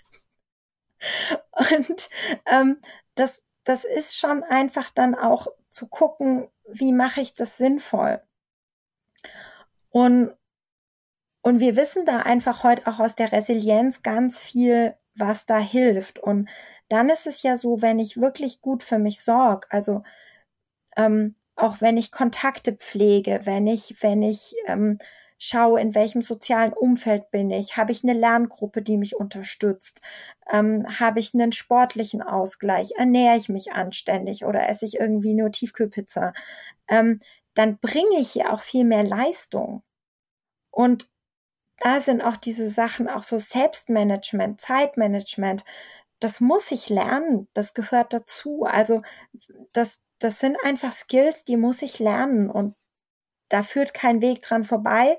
und 1.77 2.09
ähm, 2.45 2.77
das, 3.15 3.43
das 3.63 3.83
ist 3.83 4.17
schon 4.17 4.43
einfach 4.43 4.89
dann 4.91 5.15
auch 5.15 5.47
zu 5.69 5.87
gucken, 5.87 6.49
wie 6.67 6.91
mache 6.91 7.21
ich 7.21 7.35
das 7.35 7.57
sinnvoll? 7.57 8.21
Und, 9.89 10.35
und 11.41 11.59
wir 11.59 11.75
wissen 11.75 12.05
da 12.05 12.19
einfach 12.19 12.63
heute 12.63 12.87
auch 12.87 12.99
aus 12.99 13.15
der 13.15 13.31
Resilienz 13.31 14.01
ganz 14.03 14.39
viel, 14.39 14.95
was 15.15 15.45
da 15.45 15.59
hilft. 15.59 16.19
Und 16.19 16.49
dann 16.89 17.09
ist 17.09 17.27
es 17.27 17.43
ja 17.43 17.55
so, 17.57 17.81
wenn 17.81 17.99
ich 17.99 18.19
wirklich 18.19 18.61
gut 18.61 18.83
für 18.83 18.99
mich 18.99 19.21
sorge, 19.21 19.67
also 19.71 20.03
ähm, 20.95 21.35
auch 21.55 21.81
wenn 21.81 21.97
ich 21.97 22.11
Kontakte 22.11 22.73
pflege, 22.73 23.41
wenn 23.43 23.67
ich, 23.67 24.01
wenn 24.01 24.23
ich 24.23 24.55
ähm, 24.65 24.97
schaue, 25.39 25.79
in 25.81 25.95
welchem 25.95 26.21
sozialen 26.21 26.73
Umfeld 26.73 27.31
bin 27.31 27.49
ich, 27.49 27.77
habe 27.77 27.91
ich 27.91 28.03
eine 28.03 28.13
Lerngruppe, 28.13 28.81
die 28.81 28.97
mich 28.97 29.15
unterstützt, 29.15 30.01
ähm, 30.51 30.85
habe 30.99 31.19
ich 31.19 31.33
einen 31.33 31.51
sportlichen 31.53 32.21
Ausgleich, 32.21 32.91
ernähre 32.97 33.37
ich 33.37 33.49
mich 33.49 33.71
anständig 33.71 34.45
oder 34.45 34.69
esse 34.69 34.85
ich 34.85 34.99
irgendwie 34.99 35.33
nur 35.33 35.51
Tiefkühlpizza, 35.51 36.33
ähm, 36.89 37.19
dann 37.55 37.79
bringe 37.79 38.19
ich 38.19 38.35
ja 38.35 38.53
auch 38.53 38.61
viel 38.61 38.85
mehr 38.85 39.03
Leistung. 39.03 39.83
Und 40.71 41.09
da 41.77 41.99
sind 42.01 42.21
auch 42.21 42.37
diese 42.37 42.69
Sachen, 42.69 43.07
auch 43.09 43.23
so 43.23 43.37
Selbstmanagement, 43.37 44.61
Zeitmanagement, 44.61 45.63
das 46.19 46.41
muss 46.41 46.71
ich 46.71 46.89
lernen, 46.89 47.47
das 47.53 47.73
gehört 47.73 48.13
dazu. 48.13 48.63
Also 48.65 49.01
das, 49.73 50.01
das 50.19 50.39
sind 50.39 50.57
einfach 50.63 50.93
Skills, 50.93 51.43
die 51.45 51.57
muss 51.57 51.81
ich 51.81 51.99
lernen. 51.99 52.49
Und 52.49 52.75
da 53.49 53.63
führt 53.63 53.93
kein 53.93 54.21
Weg 54.21 54.41
dran 54.41 54.63
vorbei. 54.63 55.17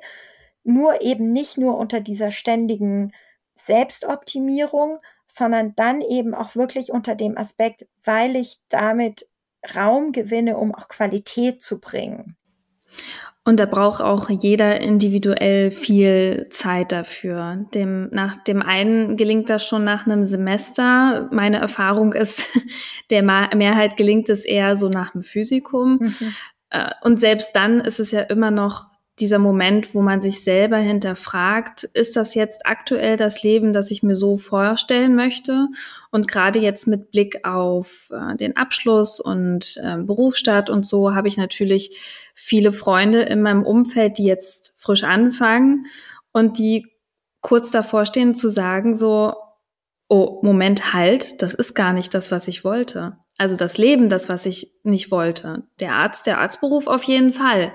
Nur 0.63 1.03
eben 1.03 1.33
nicht 1.33 1.59
nur 1.59 1.77
unter 1.79 2.01
dieser 2.01 2.31
ständigen 2.31 3.13
Selbstoptimierung, 3.57 4.99
sondern 5.27 5.75
dann 5.77 6.01
eben 6.01 6.35
auch 6.35 6.57
wirklich 6.57 6.93
unter 6.93 7.15
dem 7.15 7.39
Aspekt, 7.39 7.87
weil 8.05 8.37
ich 8.37 8.59
damit 8.69 9.29
Raum 9.77 10.13
gewinne, 10.13 10.57
um 10.57 10.75
auch 10.75 10.89
Qualität 10.89 11.63
zu 11.63 11.81
bringen. 11.81 12.37
Und 13.43 13.59
da 13.59 13.65
braucht 13.65 14.03
auch 14.03 14.29
jeder 14.29 14.81
individuell 14.81 15.71
viel 15.71 16.49
Zeit 16.51 16.93
dafür. 16.93 17.67
Dem, 17.75 18.09
nach 18.13 18.37
dem 18.37 18.61
einen 18.61 19.17
gelingt 19.17 19.49
das 19.49 19.65
schon 19.65 19.83
nach 19.83 20.07
einem 20.07 20.27
Semester. 20.27 21.29
Meine 21.33 21.59
Erfahrung 21.59 22.13
ist, 22.13 22.47
der 23.11 23.23
Mehrheit 23.23 23.97
gelingt 23.97 24.29
es 24.29 24.45
eher 24.45 24.77
so 24.77 24.91
nach 24.91 25.13
dem 25.13 25.23
Physikum. 25.23 25.99
Mhm. 26.01 26.35
Äh, 26.71 26.91
und 27.03 27.21
selbst 27.21 27.55
dann 27.55 27.81
ist 27.81 28.01
es 28.01 28.11
ja 28.11 28.23
immer 28.23 28.51
noch 28.51 28.91
dieser 29.21 29.39
Moment, 29.39 29.95
wo 29.95 30.01
man 30.01 30.23
sich 30.23 30.43
selber 30.43 30.79
hinterfragt, 30.79 31.85
ist 31.85 32.17
das 32.17 32.35
jetzt 32.35 32.65
aktuell 32.65 33.17
das 33.17 33.43
Leben, 33.43 33.73
das 33.73 33.91
ich 33.91 34.03
mir 34.03 34.15
so 34.15 34.39
vorstellen 34.39 35.15
möchte? 35.15 35.69
Und 36.11 36.27
gerade 36.27 36.59
jetzt 36.59 36.87
mit 36.87 37.11
Blick 37.11 37.45
auf 37.45 38.11
äh, 38.13 38.37
den 38.37 38.57
Abschluss 38.57 39.21
und 39.21 39.77
äh, 39.83 39.99
Berufsstart 39.99 40.71
und 40.71 40.87
so 40.87 41.15
habe 41.15 41.29
ich 41.29 41.37
natürlich 41.37 41.99
viele 42.35 42.73
Freunde 42.73 43.21
in 43.23 43.43
meinem 43.43 43.65
Umfeld, 43.65 44.17
die 44.17 44.25
jetzt 44.25 44.73
frisch 44.79 45.05
anfangen 45.05 45.87
und 46.33 46.59
die 46.59 46.87
kurz 47.43 47.71
davor 47.71 48.07
stehen 48.07 48.35
zu 48.35 48.49
sagen 48.49 48.95
so, 48.95 49.35
oh, 50.09 50.41
Moment, 50.43 50.93
halt, 50.93 51.43
das 51.43 51.55
ist 51.55 51.75
gar 51.75 51.93
nicht 51.93 52.15
das, 52.15 52.33
was 52.33 52.49
ich 52.49 52.65
wollte. 52.65 53.17
Also 53.41 53.57
das 53.57 53.79
Leben, 53.79 54.11
das, 54.11 54.29
was 54.29 54.45
ich 54.45 54.71
nicht 54.83 55.11
wollte. 55.11 55.63
Der 55.81 55.95
Arzt, 55.95 56.27
der 56.27 56.39
Arztberuf 56.39 56.87
auf 56.87 57.05
jeden 57.05 57.33
Fall 57.33 57.73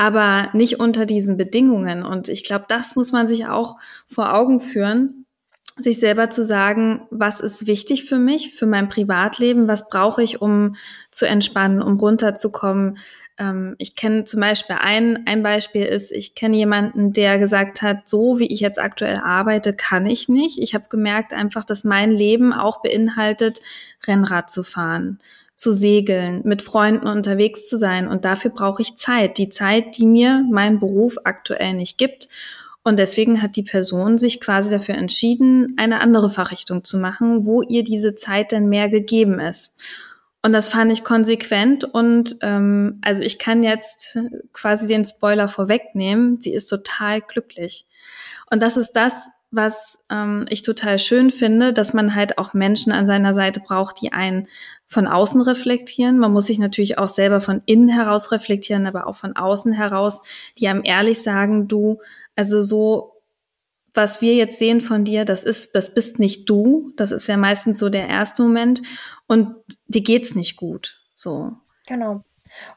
aber 0.00 0.48
nicht 0.54 0.80
unter 0.80 1.04
diesen 1.04 1.36
Bedingungen. 1.36 2.02
Und 2.04 2.30
ich 2.30 2.42
glaube, 2.42 2.64
das 2.68 2.96
muss 2.96 3.12
man 3.12 3.28
sich 3.28 3.48
auch 3.48 3.76
vor 4.06 4.32
Augen 4.32 4.58
führen, 4.58 5.26
sich 5.76 6.00
selber 6.00 6.30
zu 6.30 6.42
sagen, 6.42 7.06
was 7.10 7.42
ist 7.42 7.66
wichtig 7.66 8.06
für 8.06 8.18
mich, 8.18 8.54
für 8.54 8.64
mein 8.64 8.88
Privatleben, 8.88 9.68
was 9.68 9.90
brauche 9.90 10.22
ich, 10.22 10.40
um 10.40 10.76
zu 11.10 11.26
entspannen, 11.26 11.82
um 11.82 11.98
runterzukommen. 11.98 12.96
Ähm, 13.40 13.74
ich 13.78 13.96
kenne 13.96 14.24
zum 14.24 14.40
Beispiel 14.40 14.76
ein, 14.78 15.26
ein 15.26 15.42
Beispiel 15.42 15.84
ist, 15.84 16.12
ich 16.12 16.34
kenne 16.34 16.56
jemanden, 16.56 17.12
der 17.12 17.38
gesagt 17.38 17.82
hat, 17.82 18.08
so 18.08 18.38
wie 18.38 18.46
ich 18.46 18.60
jetzt 18.60 18.78
aktuell 18.78 19.16
arbeite, 19.16 19.72
kann 19.72 20.06
ich 20.06 20.28
nicht. 20.28 20.58
Ich 20.58 20.74
habe 20.74 20.84
gemerkt 20.90 21.32
einfach, 21.32 21.64
dass 21.64 21.82
mein 21.82 22.12
Leben 22.12 22.52
auch 22.52 22.82
beinhaltet, 22.82 23.60
Rennrad 24.06 24.50
zu 24.50 24.62
fahren 24.62 25.18
zu 25.56 25.72
segeln, 25.72 26.40
mit 26.44 26.62
Freunden 26.62 27.06
unterwegs 27.06 27.68
zu 27.68 27.76
sein. 27.76 28.08
Und 28.08 28.24
dafür 28.24 28.50
brauche 28.50 28.80
ich 28.80 28.96
Zeit. 28.96 29.36
Die 29.36 29.50
Zeit, 29.50 29.98
die 29.98 30.06
mir 30.06 30.42
mein 30.50 30.80
Beruf 30.80 31.18
aktuell 31.24 31.74
nicht 31.74 31.98
gibt. 31.98 32.30
Und 32.82 32.98
deswegen 32.98 33.42
hat 33.42 33.56
die 33.56 33.62
Person 33.62 34.16
sich 34.16 34.40
quasi 34.40 34.70
dafür 34.70 34.94
entschieden, 34.94 35.74
eine 35.76 36.00
andere 36.00 36.30
Fachrichtung 36.30 36.82
zu 36.82 36.96
machen, 36.96 37.44
wo 37.44 37.60
ihr 37.60 37.84
diese 37.84 38.14
Zeit 38.14 38.52
dann 38.52 38.70
mehr 38.70 38.88
gegeben 38.88 39.38
ist. 39.38 39.78
Und 40.42 40.52
das 40.52 40.68
fand 40.68 40.90
ich 40.90 41.04
konsequent 41.04 41.84
und 41.84 42.36
ähm, 42.40 42.98
also 43.02 43.22
ich 43.22 43.38
kann 43.38 43.62
jetzt 43.62 44.18
quasi 44.54 44.86
den 44.86 45.04
Spoiler 45.04 45.48
vorwegnehmen. 45.48 46.40
Sie 46.40 46.54
ist 46.54 46.68
total 46.68 47.20
glücklich. 47.20 47.86
Und 48.50 48.62
das 48.62 48.78
ist 48.78 48.92
das, 48.92 49.28
was 49.50 49.98
ähm, 50.10 50.46
ich 50.48 50.62
total 50.62 50.98
schön 50.98 51.30
finde, 51.30 51.72
dass 51.72 51.92
man 51.92 52.14
halt 52.14 52.38
auch 52.38 52.54
Menschen 52.54 52.92
an 52.92 53.06
seiner 53.06 53.34
Seite 53.34 53.60
braucht, 53.60 54.00
die 54.00 54.12
einen 54.12 54.46
von 54.86 55.06
außen 55.06 55.40
reflektieren. 55.42 56.18
Man 56.18 56.32
muss 56.32 56.46
sich 56.46 56.58
natürlich 56.58 56.98
auch 56.98 57.08
selber 57.08 57.40
von 57.40 57.62
innen 57.66 57.88
heraus 57.88 58.32
reflektieren, 58.32 58.86
aber 58.86 59.06
auch 59.06 59.16
von 59.16 59.36
außen 59.36 59.72
heraus, 59.72 60.22
die 60.58 60.68
einem 60.68 60.82
ehrlich 60.84 61.22
sagen, 61.22 61.68
du, 61.68 62.00
also 62.34 62.62
so, 62.62 63.19
was 63.94 64.20
wir 64.20 64.34
jetzt 64.34 64.58
sehen 64.58 64.80
von 64.80 65.04
dir, 65.04 65.24
das 65.24 65.44
ist, 65.44 65.74
das 65.74 65.94
bist 65.94 66.18
nicht 66.18 66.48
du. 66.48 66.92
Das 66.96 67.10
ist 67.10 67.26
ja 67.26 67.36
meistens 67.36 67.78
so 67.78 67.88
der 67.88 68.08
erste 68.08 68.42
Moment. 68.42 68.82
Und 69.26 69.54
dir 69.88 70.02
geht's 70.02 70.34
nicht 70.34 70.56
gut. 70.56 71.00
So. 71.14 71.52
Genau. 71.86 72.24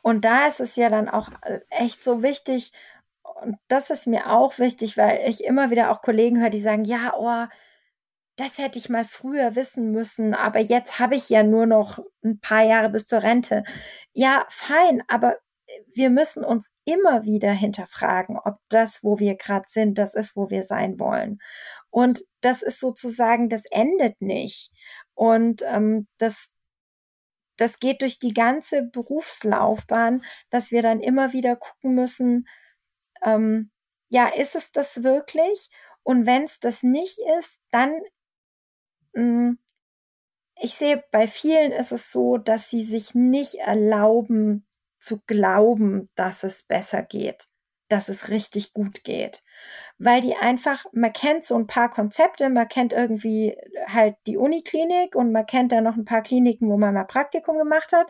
Und 0.01 0.25
da 0.25 0.47
ist 0.47 0.59
es 0.59 0.75
ja 0.75 0.89
dann 0.89 1.09
auch 1.09 1.29
äh, 1.41 1.59
echt 1.69 2.03
so 2.03 2.23
wichtig, 2.23 2.71
und 3.43 3.57
das 3.67 3.89
ist 3.89 4.07
mir 4.07 4.29
auch 4.31 4.57
wichtig, 4.59 4.97
weil 4.97 5.21
ich 5.27 5.43
immer 5.43 5.69
wieder 5.69 5.91
auch 5.91 6.01
Kollegen 6.01 6.39
höre, 6.39 6.49
die 6.49 6.59
sagen, 6.59 6.85
ja, 6.85 7.13
oh, 7.17 7.45
das 8.35 8.57
hätte 8.57 8.79
ich 8.79 8.89
mal 8.89 9.05
früher 9.05 9.55
wissen 9.55 9.91
müssen, 9.91 10.33
aber 10.33 10.59
jetzt 10.59 10.99
habe 10.99 11.15
ich 11.15 11.29
ja 11.29 11.43
nur 11.43 11.65
noch 11.65 11.99
ein 12.23 12.39
paar 12.39 12.63
Jahre 12.63 12.89
bis 12.89 13.05
zur 13.05 13.21
Rente. 13.21 13.63
Ja, 14.13 14.45
fein, 14.49 15.03
aber 15.07 15.37
wir 15.93 16.09
müssen 16.09 16.43
uns 16.43 16.71
immer 16.85 17.23
wieder 17.23 17.51
hinterfragen, 17.51 18.37
ob 18.37 18.57
das, 18.69 19.03
wo 19.03 19.19
wir 19.19 19.35
gerade 19.35 19.65
sind, 19.67 19.97
das 19.97 20.13
ist, 20.13 20.35
wo 20.35 20.49
wir 20.49 20.63
sein 20.63 20.99
wollen. 20.99 21.39
Und 21.89 22.23
das 22.41 22.61
ist 22.61 22.79
sozusagen, 22.79 23.49
das 23.49 23.63
endet 23.71 24.21
nicht. 24.21 24.71
Und 25.13 25.61
ähm, 25.63 26.07
das, 26.17 26.51
das 27.57 27.79
geht 27.79 28.01
durch 28.01 28.19
die 28.19 28.33
ganze 28.33 28.83
Berufslaufbahn, 28.83 30.23
dass 30.49 30.71
wir 30.71 30.81
dann 30.81 30.99
immer 30.99 31.33
wieder 31.33 31.55
gucken 31.55 31.95
müssen, 31.95 32.47
ähm, 33.23 33.71
ja, 34.09 34.27
ist 34.27 34.55
es 34.55 34.71
das 34.71 35.03
wirklich? 35.03 35.69
Und 36.03 36.25
wenn 36.25 36.43
es 36.43 36.59
das 36.59 36.83
nicht 36.83 37.17
ist, 37.39 37.61
dann 37.71 38.01
hm, 39.13 39.57
ich 40.61 40.75
sehe, 40.75 41.03
bei 41.11 41.27
vielen 41.27 41.71
ist 41.71 41.91
es 41.91 42.11
so, 42.11 42.37
dass 42.37 42.69
sie 42.69 42.83
sich 42.83 43.15
nicht 43.15 43.55
erlauben 43.55 44.65
zu 45.03 45.21
glauben, 45.27 46.09
dass 46.15 46.43
es 46.43 46.63
besser 46.63 47.03
geht, 47.03 47.47
dass 47.89 48.09
es 48.09 48.29
richtig 48.29 48.73
gut 48.73 49.03
geht. 49.03 49.43
weil 49.99 50.21
die 50.21 50.35
einfach, 50.35 50.85
man 50.93 51.13
kennt 51.13 51.47
so 51.47 51.55
ein 51.57 51.67
paar 51.67 51.89
Konzepte, 51.89 52.49
man 52.49 52.67
kennt 52.69 52.93
irgendwie 52.93 53.57
halt 53.87 54.17
die 54.27 54.37
Uniklinik 54.37 55.15
und 55.15 55.31
man 55.33 55.47
kennt 55.47 55.71
da 55.73 55.81
noch 55.81 55.95
ein 55.97 56.05
paar 56.05 56.23
Kliniken, 56.23 56.69
wo 56.69 56.77
man 56.77 56.93
mal 56.95 57.05
Praktikum 57.05 57.57
gemacht 57.57 57.93
hat. 57.93 58.07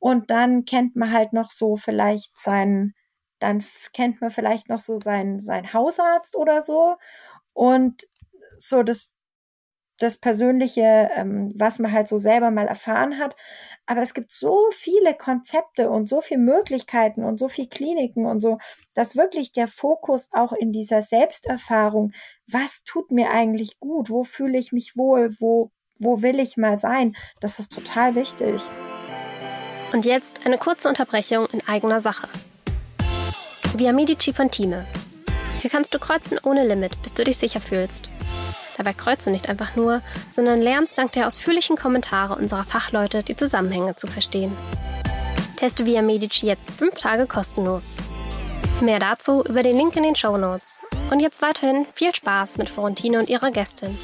Und 0.00 0.30
dann 0.30 0.64
kennt 0.64 0.96
man 0.96 1.12
halt 1.12 1.32
noch 1.34 1.50
so 1.50 1.76
vielleicht 1.76 2.38
seinen, 2.38 2.94
dann 3.40 3.64
kennt 3.94 4.20
man 4.20 4.30
vielleicht 4.30 4.68
noch 4.68 4.80
so 4.80 4.96
seinen, 4.98 5.40
seinen 5.40 5.72
Hausarzt 5.72 6.36
oder 6.36 6.62
so. 6.62 6.96
Und 7.54 8.06
so 8.58 8.82
das 8.82 9.10
das 9.98 10.16
Persönliche, 10.16 11.10
ähm, 11.14 11.52
was 11.56 11.78
man 11.78 11.92
halt 11.92 12.08
so 12.08 12.18
selber 12.18 12.50
mal 12.50 12.66
erfahren 12.66 13.18
hat. 13.18 13.36
Aber 13.86 14.02
es 14.02 14.14
gibt 14.14 14.32
so 14.32 14.68
viele 14.72 15.14
Konzepte 15.14 15.90
und 15.90 16.08
so 16.08 16.20
viele 16.20 16.40
Möglichkeiten 16.40 17.24
und 17.24 17.38
so 17.38 17.48
viele 17.48 17.68
Kliniken 17.68 18.26
und 18.26 18.40
so, 18.40 18.58
dass 18.94 19.16
wirklich 19.16 19.52
der 19.52 19.66
Fokus 19.66 20.28
auch 20.32 20.52
in 20.52 20.72
dieser 20.72 21.02
Selbsterfahrung, 21.02 22.12
was 22.46 22.84
tut 22.84 23.10
mir 23.10 23.30
eigentlich 23.30 23.80
gut, 23.80 24.10
wo 24.10 24.24
fühle 24.24 24.58
ich 24.58 24.72
mich 24.72 24.96
wohl, 24.96 25.34
wo, 25.40 25.70
wo 25.98 26.22
will 26.22 26.38
ich 26.38 26.56
mal 26.56 26.78
sein, 26.78 27.16
das 27.40 27.58
ist 27.58 27.72
total 27.72 28.14
wichtig. 28.14 28.62
Und 29.92 30.04
jetzt 30.04 30.44
eine 30.44 30.58
kurze 30.58 30.88
Unterbrechung 30.88 31.46
in 31.46 31.66
eigener 31.66 32.00
Sache. 32.00 32.28
Via 33.74 33.92
Medici 33.92 34.32
von 34.32 34.50
Time. 34.50 34.86
Hier 35.60 35.70
kannst 35.70 35.94
du 35.94 35.98
kreuzen 35.98 36.38
ohne 36.42 36.66
Limit, 36.66 37.00
bis 37.02 37.14
du 37.14 37.24
dich 37.24 37.38
sicher 37.38 37.60
fühlst. 37.60 38.08
Dabei 38.78 38.94
kreuzt 38.94 39.26
du 39.26 39.30
nicht 39.30 39.48
einfach 39.48 39.74
nur, 39.74 40.00
sondern 40.30 40.62
lernst 40.62 40.96
dank 40.96 41.12
der 41.12 41.26
ausführlichen 41.26 41.76
Kommentare 41.76 42.36
unserer 42.36 42.64
Fachleute 42.64 43.24
die 43.24 43.36
Zusammenhänge 43.36 43.96
zu 43.96 44.06
verstehen. 44.06 44.56
Teste 45.56 45.84
Via 45.84 46.00
Medici 46.00 46.46
jetzt 46.46 46.70
fünf 46.70 46.94
Tage 46.94 47.26
kostenlos. 47.26 47.96
Mehr 48.80 49.00
dazu 49.00 49.42
über 49.44 49.64
den 49.64 49.76
Link 49.76 49.96
in 49.96 50.04
den 50.04 50.14
Show 50.14 50.36
Notes. 50.36 50.80
Und 51.10 51.18
jetzt 51.18 51.42
weiterhin 51.42 51.86
viel 51.94 52.14
Spaß 52.14 52.58
mit 52.58 52.70
Florentine 52.70 53.18
und 53.18 53.28
ihrer 53.28 53.50
Gästin. 53.50 53.98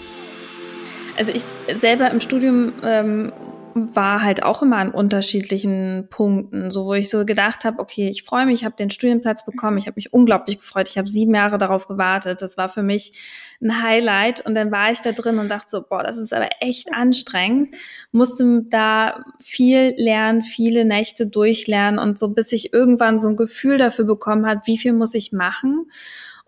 Also 1.16 1.30
ich 1.30 1.44
selber 1.78 2.10
im 2.10 2.20
Studium 2.20 2.72
ähm, 2.82 3.32
war 3.74 4.22
halt 4.22 4.42
auch 4.42 4.62
immer 4.62 4.76
an 4.76 4.90
unterschiedlichen 4.90 6.06
Punkten, 6.08 6.70
so 6.70 6.86
wo 6.86 6.94
ich 6.94 7.10
so 7.10 7.24
gedacht 7.24 7.64
habe, 7.64 7.78
okay, 7.80 8.08
ich 8.08 8.22
freue 8.22 8.46
mich, 8.46 8.60
ich 8.60 8.64
habe 8.64 8.76
den 8.76 8.90
Studienplatz 8.90 9.44
bekommen, 9.44 9.78
ich 9.78 9.86
habe 9.86 9.96
mich 9.96 10.12
unglaublich 10.12 10.58
gefreut, 10.58 10.88
ich 10.88 10.96
habe 10.96 11.08
sieben 11.08 11.34
Jahre 11.34 11.58
darauf 11.58 11.88
gewartet, 11.88 12.40
das 12.40 12.56
war 12.56 12.68
für 12.68 12.82
mich 12.82 13.12
ein 13.60 13.82
Highlight. 13.82 14.46
Und 14.46 14.54
dann 14.54 14.70
war 14.70 14.90
ich 14.90 15.00
da 15.00 15.12
drin 15.12 15.38
und 15.38 15.48
dachte 15.48 15.70
so, 15.70 15.82
boah, 15.82 16.02
das 16.02 16.16
ist 16.16 16.32
aber 16.32 16.48
echt 16.60 16.94
anstrengend, 16.94 17.74
musste 18.12 18.62
da 18.68 19.24
viel 19.40 19.94
lernen, 19.96 20.42
viele 20.42 20.84
Nächte 20.84 21.26
durchlernen 21.26 21.98
und 21.98 22.18
so, 22.18 22.28
bis 22.28 22.52
ich 22.52 22.72
irgendwann 22.72 23.18
so 23.18 23.28
ein 23.28 23.36
Gefühl 23.36 23.78
dafür 23.78 24.04
bekommen 24.04 24.46
hat, 24.46 24.66
wie 24.66 24.78
viel 24.78 24.92
muss 24.92 25.14
ich 25.14 25.32
machen 25.32 25.86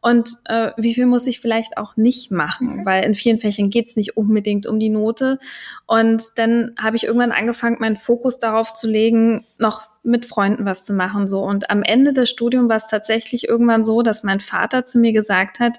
und 0.06 0.34
äh, 0.44 0.70
wie 0.76 0.94
viel 0.94 1.06
muss 1.06 1.26
ich 1.26 1.40
vielleicht 1.40 1.78
auch 1.78 1.96
nicht 1.96 2.30
machen, 2.30 2.76
mhm. 2.76 2.86
weil 2.86 3.02
in 3.02 3.16
vielen 3.16 3.40
Fächern 3.40 3.70
geht 3.70 3.88
es 3.88 3.96
nicht 3.96 4.16
unbedingt 4.16 4.64
um 4.64 4.78
die 4.78 4.88
Note. 4.88 5.40
Und 5.84 6.22
dann 6.36 6.74
habe 6.78 6.94
ich 6.94 7.06
irgendwann 7.06 7.32
angefangen, 7.32 7.78
meinen 7.80 7.96
Fokus 7.96 8.38
darauf 8.38 8.72
zu 8.72 8.86
legen, 8.86 9.44
noch 9.58 9.82
mit 10.04 10.24
Freunden 10.24 10.64
was 10.64 10.84
zu 10.84 10.92
machen. 10.92 11.26
So. 11.26 11.42
Und 11.42 11.70
am 11.70 11.82
Ende 11.82 12.12
des 12.12 12.30
Studiums 12.30 12.68
war 12.68 12.76
es 12.76 12.86
tatsächlich 12.86 13.48
irgendwann 13.48 13.84
so, 13.84 14.02
dass 14.02 14.22
mein 14.22 14.38
Vater 14.38 14.84
zu 14.84 15.00
mir 15.00 15.12
gesagt 15.12 15.58
hat, 15.58 15.78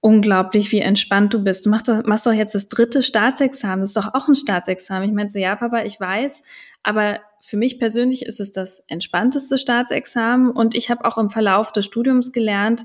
unglaublich, 0.00 0.72
wie 0.72 0.80
entspannt 0.80 1.32
du 1.32 1.44
bist. 1.44 1.64
Du 1.64 1.70
machst 1.70 1.86
doch, 1.86 2.02
machst 2.06 2.26
doch 2.26 2.32
jetzt 2.32 2.56
das 2.56 2.68
dritte 2.68 3.04
Staatsexamen. 3.04 3.82
Das 3.82 3.90
ist 3.90 3.96
doch 3.96 4.14
auch 4.14 4.26
ein 4.26 4.34
Staatsexamen. 4.34 5.08
Ich 5.08 5.14
meinte 5.14 5.34
so, 5.34 5.38
ja, 5.38 5.54
Papa, 5.54 5.84
ich 5.84 6.00
weiß, 6.00 6.42
aber 6.82 7.20
für 7.40 7.56
mich 7.56 7.78
persönlich 7.78 8.26
ist 8.26 8.40
es 8.40 8.50
das 8.50 8.82
entspannteste 8.88 9.58
Staatsexamen 9.58 10.50
und 10.50 10.74
ich 10.74 10.90
habe 10.90 11.04
auch 11.04 11.18
im 11.18 11.30
Verlauf 11.30 11.70
des 11.70 11.84
Studiums 11.84 12.32
gelernt, 12.32 12.84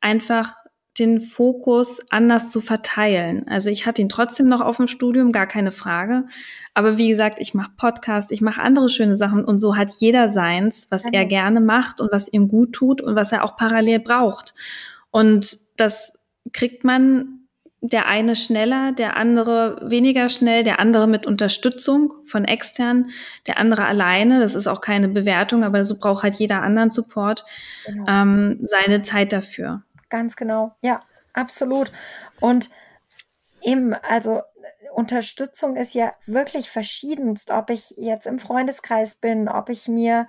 einfach 0.00 0.54
den 0.98 1.20
Fokus 1.20 2.00
anders 2.10 2.50
zu 2.50 2.60
verteilen. 2.60 3.46
Also 3.48 3.70
ich 3.70 3.86
hatte 3.86 4.02
ihn 4.02 4.08
trotzdem 4.08 4.48
noch 4.48 4.60
auf 4.60 4.76
dem 4.76 4.86
Studium, 4.86 5.32
gar 5.32 5.46
keine 5.46 5.72
Frage. 5.72 6.24
Aber 6.74 6.98
wie 6.98 7.08
gesagt, 7.08 7.38
ich 7.40 7.54
mache 7.54 7.70
Podcast, 7.76 8.32
ich 8.32 8.40
mache 8.40 8.60
andere 8.60 8.88
schöne 8.88 9.16
Sachen 9.16 9.44
und 9.44 9.58
so 9.58 9.76
hat 9.76 9.90
jeder 9.98 10.28
seins, 10.28 10.88
was 10.90 11.04
mhm. 11.04 11.12
er 11.12 11.24
gerne 11.24 11.60
macht 11.60 12.00
und 12.00 12.12
was 12.12 12.30
ihm 12.32 12.48
gut 12.48 12.72
tut 12.72 13.00
und 13.00 13.14
was 13.14 13.32
er 13.32 13.44
auch 13.44 13.56
parallel 13.56 14.00
braucht. 14.00 14.54
Und 15.10 15.56
das 15.76 16.12
kriegt 16.52 16.84
man 16.84 17.40
der 17.82 18.06
eine 18.06 18.36
schneller, 18.36 18.92
der 18.92 19.16
andere 19.16 19.80
weniger 19.82 20.28
schnell, 20.28 20.64
der 20.64 20.80
andere 20.80 21.06
mit 21.06 21.26
Unterstützung 21.26 22.12
von 22.24 22.44
extern, 22.44 23.06
der 23.46 23.56
andere 23.56 23.86
alleine. 23.86 24.40
Das 24.40 24.54
ist 24.54 24.66
auch 24.66 24.82
keine 24.82 25.08
Bewertung, 25.08 25.64
aber 25.64 25.84
so 25.86 25.98
braucht 25.98 26.22
halt 26.22 26.36
jeder 26.36 26.62
anderen 26.62 26.90
Support 26.90 27.44
genau. 27.86 28.04
ähm, 28.06 28.58
seine 28.60 29.00
Zeit 29.00 29.32
dafür. 29.32 29.82
Ganz 30.10 30.36
genau, 30.36 30.72
ja, 30.82 31.00
absolut. 31.32 31.90
Und 32.40 32.68
eben, 33.62 33.94
also 33.94 34.42
Unterstützung 34.94 35.76
ist 35.76 35.94
ja 35.94 36.12
wirklich 36.26 36.70
verschiedenst, 36.70 37.50
ob 37.50 37.70
ich 37.70 37.94
jetzt 37.96 38.26
im 38.26 38.38
Freundeskreis 38.38 39.14
bin, 39.14 39.48
ob 39.48 39.68
ich 39.70 39.88
mir 39.88 40.26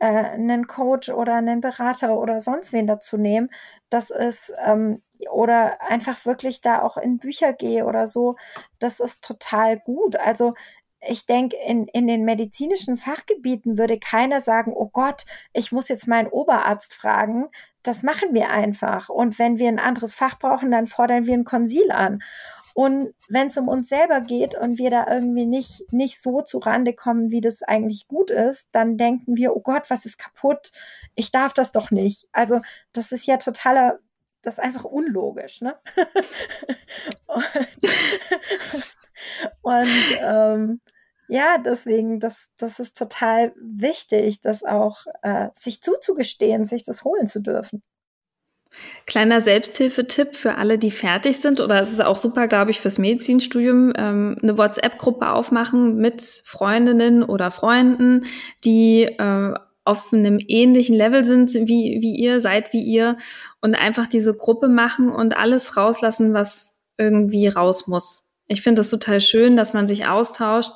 äh, 0.00 0.06
einen 0.06 0.66
Coach 0.66 1.10
oder 1.10 1.36
einen 1.36 1.60
Berater 1.60 2.18
oder 2.18 2.40
sonst 2.40 2.72
wen 2.72 2.86
dazu 2.86 3.16
nehme. 3.16 3.48
Das 3.88 4.10
ist 4.10 4.52
ähm, 4.64 5.02
oder 5.30 5.80
einfach 5.82 6.24
wirklich 6.26 6.60
da 6.60 6.82
auch 6.82 6.96
in 6.96 7.18
Bücher 7.18 7.52
gehe 7.52 7.84
oder 7.86 8.06
so. 8.06 8.36
Das 8.78 9.00
ist 9.00 9.22
total 9.22 9.78
gut. 9.78 10.16
Also 10.16 10.54
ich 11.06 11.26
denke, 11.26 11.56
in, 11.66 11.88
in 11.88 12.06
den 12.06 12.24
medizinischen 12.24 12.96
Fachgebieten 12.96 13.78
würde 13.78 13.98
keiner 13.98 14.40
sagen, 14.40 14.72
oh 14.74 14.88
Gott, 14.92 15.24
ich 15.52 15.72
muss 15.72 15.88
jetzt 15.88 16.06
meinen 16.06 16.28
Oberarzt 16.28 16.94
fragen. 16.94 17.48
Das 17.82 18.02
machen 18.02 18.34
wir 18.34 18.50
einfach. 18.50 19.08
Und 19.08 19.38
wenn 19.38 19.58
wir 19.58 19.68
ein 19.68 19.78
anderes 19.78 20.14
Fach 20.14 20.38
brauchen, 20.38 20.70
dann 20.70 20.86
fordern 20.86 21.26
wir 21.26 21.34
ein 21.34 21.44
Konsil 21.44 21.90
an. 21.90 22.22
Und 22.74 23.14
wenn 23.28 23.48
es 23.48 23.56
um 23.56 23.68
uns 23.68 23.88
selber 23.88 24.20
geht 24.20 24.54
und 24.54 24.78
wir 24.78 24.90
da 24.90 25.06
irgendwie 25.10 25.46
nicht, 25.46 25.92
nicht 25.92 26.22
so 26.22 26.42
zu 26.42 26.58
Rande 26.58 26.92
kommen, 26.92 27.30
wie 27.30 27.40
das 27.40 27.62
eigentlich 27.62 28.06
gut 28.06 28.30
ist, 28.30 28.68
dann 28.72 28.96
denken 28.96 29.36
wir, 29.36 29.56
oh 29.56 29.60
Gott, 29.60 29.90
was 29.90 30.04
ist 30.04 30.18
kaputt? 30.18 30.70
Ich 31.14 31.32
darf 31.32 31.52
das 31.52 31.72
doch 31.72 31.90
nicht. 31.90 32.28
Also 32.32 32.60
das 32.92 33.12
ist 33.12 33.26
ja 33.26 33.38
totaler, 33.38 33.98
das 34.42 34.54
ist 34.54 34.60
einfach 34.60 34.84
unlogisch, 34.84 35.60
ne? 35.62 35.76
und, 37.26 37.44
und 39.62 40.18
ähm, 40.22 40.80
ja, 41.30 41.58
deswegen, 41.58 42.18
das, 42.18 42.48
das 42.58 42.78
ist 42.80 42.98
total 42.98 43.52
wichtig, 43.56 44.40
das 44.40 44.64
auch 44.64 45.06
äh, 45.22 45.48
sich 45.54 45.80
zuzugestehen, 45.80 46.64
sich 46.64 46.82
das 46.82 47.04
holen 47.04 47.26
zu 47.26 47.40
dürfen. 47.40 47.82
Kleiner 49.06 49.40
Selbsthilfetipp 49.40 50.34
für 50.34 50.56
alle, 50.56 50.78
die 50.78 50.90
fertig 50.90 51.38
sind, 51.38 51.60
oder 51.60 51.80
es 51.80 51.92
ist 51.92 52.02
auch 52.02 52.16
super, 52.16 52.48
glaube 52.48 52.70
ich, 52.70 52.80
fürs 52.80 52.98
Medizinstudium, 52.98 53.92
ähm, 53.96 54.36
eine 54.42 54.58
WhatsApp-Gruppe 54.58 55.28
aufmachen 55.28 55.96
mit 55.96 56.22
Freundinnen 56.22 57.22
oder 57.22 57.50
Freunden, 57.50 58.24
die 58.64 59.04
äh, 59.04 59.54
auf 59.84 60.12
einem 60.12 60.38
ähnlichen 60.46 60.94
Level 60.94 61.24
sind 61.24 61.52
wie, 61.54 61.98
wie 62.00 62.16
ihr, 62.16 62.40
seid 62.40 62.72
wie 62.72 62.82
ihr 62.82 63.16
und 63.60 63.74
einfach 63.74 64.06
diese 64.06 64.36
Gruppe 64.36 64.68
machen 64.68 65.10
und 65.10 65.36
alles 65.36 65.76
rauslassen, 65.76 66.34
was 66.34 66.80
irgendwie 66.98 67.48
raus 67.48 67.86
muss. 67.86 68.30
Ich 68.46 68.62
finde 68.62 68.80
das 68.80 68.90
total 68.90 69.20
schön, 69.20 69.56
dass 69.56 69.74
man 69.74 69.86
sich 69.86 70.06
austauscht 70.06 70.72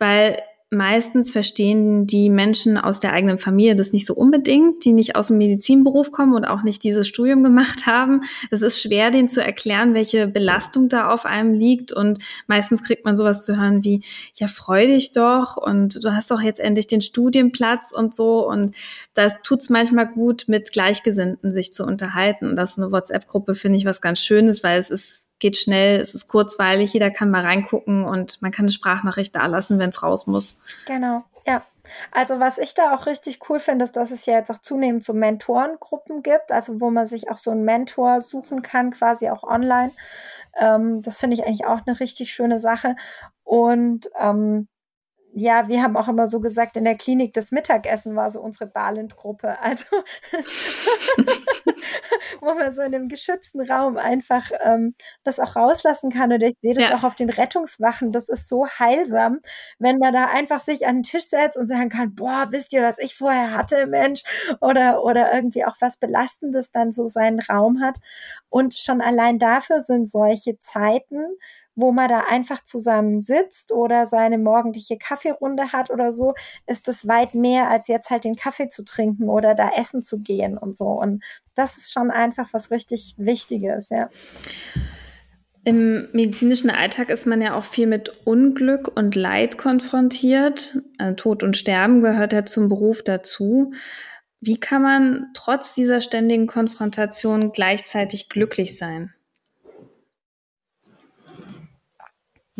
weil 0.00 0.42
meistens 0.72 1.32
verstehen 1.32 2.06
die 2.06 2.30
Menschen 2.30 2.78
aus 2.78 3.00
der 3.00 3.12
eigenen 3.12 3.38
Familie 3.38 3.74
das 3.74 3.92
nicht 3.92 4.06
so 4.06 4.14
unbedingt, 4.14 4.84
die 4.84 4.92
nicht 4.92 5.16
aus 5.16 5.26
dem 5.26 5.38
Medizinberuf 5.38 6.12
kommen 6.12 6.32
und 6.32 6.44
auch 6.44 6.62
nicht 6.62 6.84
dieses 6.84 7.08
Studium 7.08 7.42
gemacht 7.44 7.86
haben. 7.86 8.22
Es 8.52 8.62
ist 8.62 8.80
schwer, 8.80 9.10
denen 9.10 9.28
zu 9.28 9.42
erklären, 9.42 9.94
welche 9.94 10.28
Belastung 10.28 10.88
da 10.88 11.10
auf 11.10 11.26
einem 11.26 11.54
liegt. 11.54 11.92
Und 11.92 12.22
meistens 12.46 12.84
kriegt 12.84 13.04
man 13.04 13.16
sowas 13.16 13.44
zu 13.44 13.58
hören 13.58 13.82
wie, 13.82 14.02
ja, 14.34 14.46
freu 14.46 14.86
dich 14.86 15.10
doch 15.10 15.56
und 15.56 16.04
du 16.04 16.14
hast 16.14 16.30
doch 16.30 16.40
jetzt 16.40 16.60
endlich 16.60 16.86
den 16.86 17.02
Studienplatz 17.02 17.90
und 17.90 18.14
so. 18.14 18.48
Und 18.48 18.76
da 19.14 19.28
tut's 19.28 19.70
manchmal 19.70 20.06
gut, 20.06 20.44
mit 20.46 20.70
Gleichgesinnten 20.70 21.52
sich 21.52 21.72
zu 21.72 21.84
unterhalten. 21.84 22.46
Und 22.48 22.56
das 22.56 22.72
ist 22.72 22.78
eine 22.78 22.92
WhatsApp-Gruppe, 22.92 23.56
finde 23.56 23.78
ich, 23.78 23.84
was 23.84 24.00
ganz 24.00 24.20
Schönes, 24.20 24.62
weil 24.62 24.78
es 24.78 24.90
ist 24.90 25.29
geht 25.40 25.56
schnell, 25.56 26.00
es 26.00 26.14
ist 26.14 26.28
kurzweilig, 26.28 26.92
jeder 26.92 27.10
kann 27.10 27.30
mal 27.30 27.42
reingucken 27.42 28.04
und 28.04 28.40
man 28.42 28.52
kann 28.52 28.64
eine 28.66 28.72
Sprachnachricht 28.72 29.34
da 29.34 29.46
lassen, 29.46 29.78
wenn 29.78 29.90
es 29.90 30.02
raus 30.02 30.26
muss. 30.26 30.60
Genau, 30.86 31.24
ja. 31.46 31.62
Also 32.12 32.38
was 32.38 32.58
ich 32.58 32.74
da 32.74 32.94
auch 32.94 33.06
richtig 33.06 33.40
cool 33.48 33.58
finde, 33.58 33.84
ist, 33.84 33.96
dass 33.96 34.12
es 34.12 34.26
ja 34.26 34.34
jetzt 34.34 34.50
auch 34.50 34.60
zunehmend 34.60 35.02
so 35.02 35.12
Mentorengruppen 35.12 36.22
gibt, 36.22 36.52
also 36.52 36.80
wo 36.80 36.90
man 36.90 37.06
sich 37.06 37.30
auch 37.30 37.38
so 37.38 37.50
einen 37.50 37.64
Mentor 37.64 38.20
suchen 38.20 38.62
kann, 38.62 38.92
quasi 38.92 39.28
auch 39.28 39.42
online. 39.42 39.90
Ähm, 40.58 41.02
das 41.02 41.18
finde 41.18 41.34
ich 41.34 41.44
eigentlich 41.44 41.66
auch 41.66 41.80
eine 41.84 41.98
richtig 41.98 42.32
schöne 42.32 42.60
Sache. 42.60 42.94
Und 43.42 44.08
ähm, 44.20 44.68
ja, 45.32 45.68
wir 45.68 45.82
haben 45.82 45.96
auch 45.96 46.08
immer 46.08 46.26
so 46.26 46.40
gesagt, 46.40 46.76
in 46.76 46.84
der 46.84 46.96
Klinik 46.96 47.34
das 47.34 47.50
Mittagessen 47.50 48.14
war 48.14 48.30
so 48.30 48.40
unsere 48.40 48.66
Balent-Gruppe. 48.66 49.58
Also 49.60 49.86
wo 52.40 52.54
man 52.54 52.72
so 52.72 52.82
in 52.82 52.94
einem 52.94 53.08
geschützten 53.08 53.60
Raum 53.60 53.96
einfach 53.96 54.50
ähm, 54.64 54.94
das 55.24 55.38
auch 55.38 55.56
rauslassen 55.56 56.10
kann. 56.10 56.32
Und 56.32 56.42
ich 56.42 56.54
sehe 56.60 56.74
das 56.74 56.90
ja. 56.90 56.96
auch 56.96 57.04
auf 57.04 57.14
den 57.14 57.30
Rettungswachen. 57.30 58.12
Das 58.12 58.28
ist 58.28 58.48
so 58.48 58.66
heilsam, 58.66 59.40
wenn 59.78 59.98
man 59.98 60.12
da 60.12 60.26
einfach 60.26 60.60
sich 60.60 60.86
an 60.86 60.96
den 60.96 61.02
Tisch 61.02 61.26
setzt 61.26 61.56
und 61.56 61.68
sagen 61.68 61.88
kann, 61.88 62.14
boah, 62.14 62.48
wisst 62.50 62.72
ihr, 62.72 62.82
was 62.82 62.98
ich 62.98 63.14
vorher 63.14 63.56
hatte, 63.56 63.86
Mensch? 63.86 64.22
Oder, 64.60 65.04
oder 65.04 65.32
irgendwie 65.32 65.64
auch 65.64 65.76
was 65.80 65.96
Belastendes 65.96 66.70
dann 66.70 66.92
so 66.92 67.08
seinen 67.08 67.40
Raum 67.40 67.80
hat. 67.80 67.98
Und 68.48 68.74
schon 68.74 69.00
allein 69.00 69.38
dafür 69.38 69.80
sind 69.80 70.10
solche 70.10 70.58
Zeiten, 70.60 71.24
wo 71.74 71.92
man 71.92 72.08
da 72.08 72.24
einfach 72.28 72.64
zusammen 72.64 73.22
sitzt 73.22 73.72
oder 73.72 74.06
seine 74.06 74.38
morgendliche 74.38 74.98
Kaffeerunde 74.98 75.72
hat 75.72 75.90
oder 75.90 76.12
so, 76.12 76.34
ist 76.66 76.88
es 76.88 77.06
weit 77.08 77.34
mehr 77.34 77.70
als 77.70 77.88
jetzt 77.88 78.10
halt 78.10 78.24
den 78.24 78.36
Kaffee 78.36 78.68
zu 78.68 78.84
trinken 78.84 79.28
oder 79.28 79.54
da 79.54 79.70
essen 79.76 80.02
zu 80.04 80.20
gehen 80.20 80.58
und 80.58 80.76
so. 80.76 80.86
Und 80.86 81.22
das 81.54 81.76
ist 81.76 81.92
schon 81.92 82.10
einfach 82.10 82.48
was 82.52 82.70
richtig 82.70 83.14
Wichtiges, 83.18 83.90
ja. 83.90 84.08
Im 85.62 86.08
medizinischen 86.12 86.70
Alltag 86.70 87.10
ist 87.10 87.26
man 87.26 87.42
ja 87.42 87.54
auch 87.54 87.64
viel 87.64 87.86
mit 87.86 88.08
Unglück 88.24 88.96
und 88.96 89.14
Leid 89.14 89.58
konfrontiert. 89.58 90.78
Also 90.96 91.16
Tod 91.16 91.42
und 91.42 91.56
Sterben 91.56 92.00
gehört 92.00 92.32
ja 92.32 92.46
zum 92.46 92.68
Beruf 92.68 93.02
dazu. 93.02 93.72
Wie 94.40 94.58
kann 94.58 94.80
man 94.80 95.26
trotz 95.34 95.74
dieser 95.74 96.00
ständigen 96.00 96.46
Konfrontation 96.46 97.52
gleichzeitig 97.52 98.30
glücklich 98.30 98.78
sein? 98.78 99.12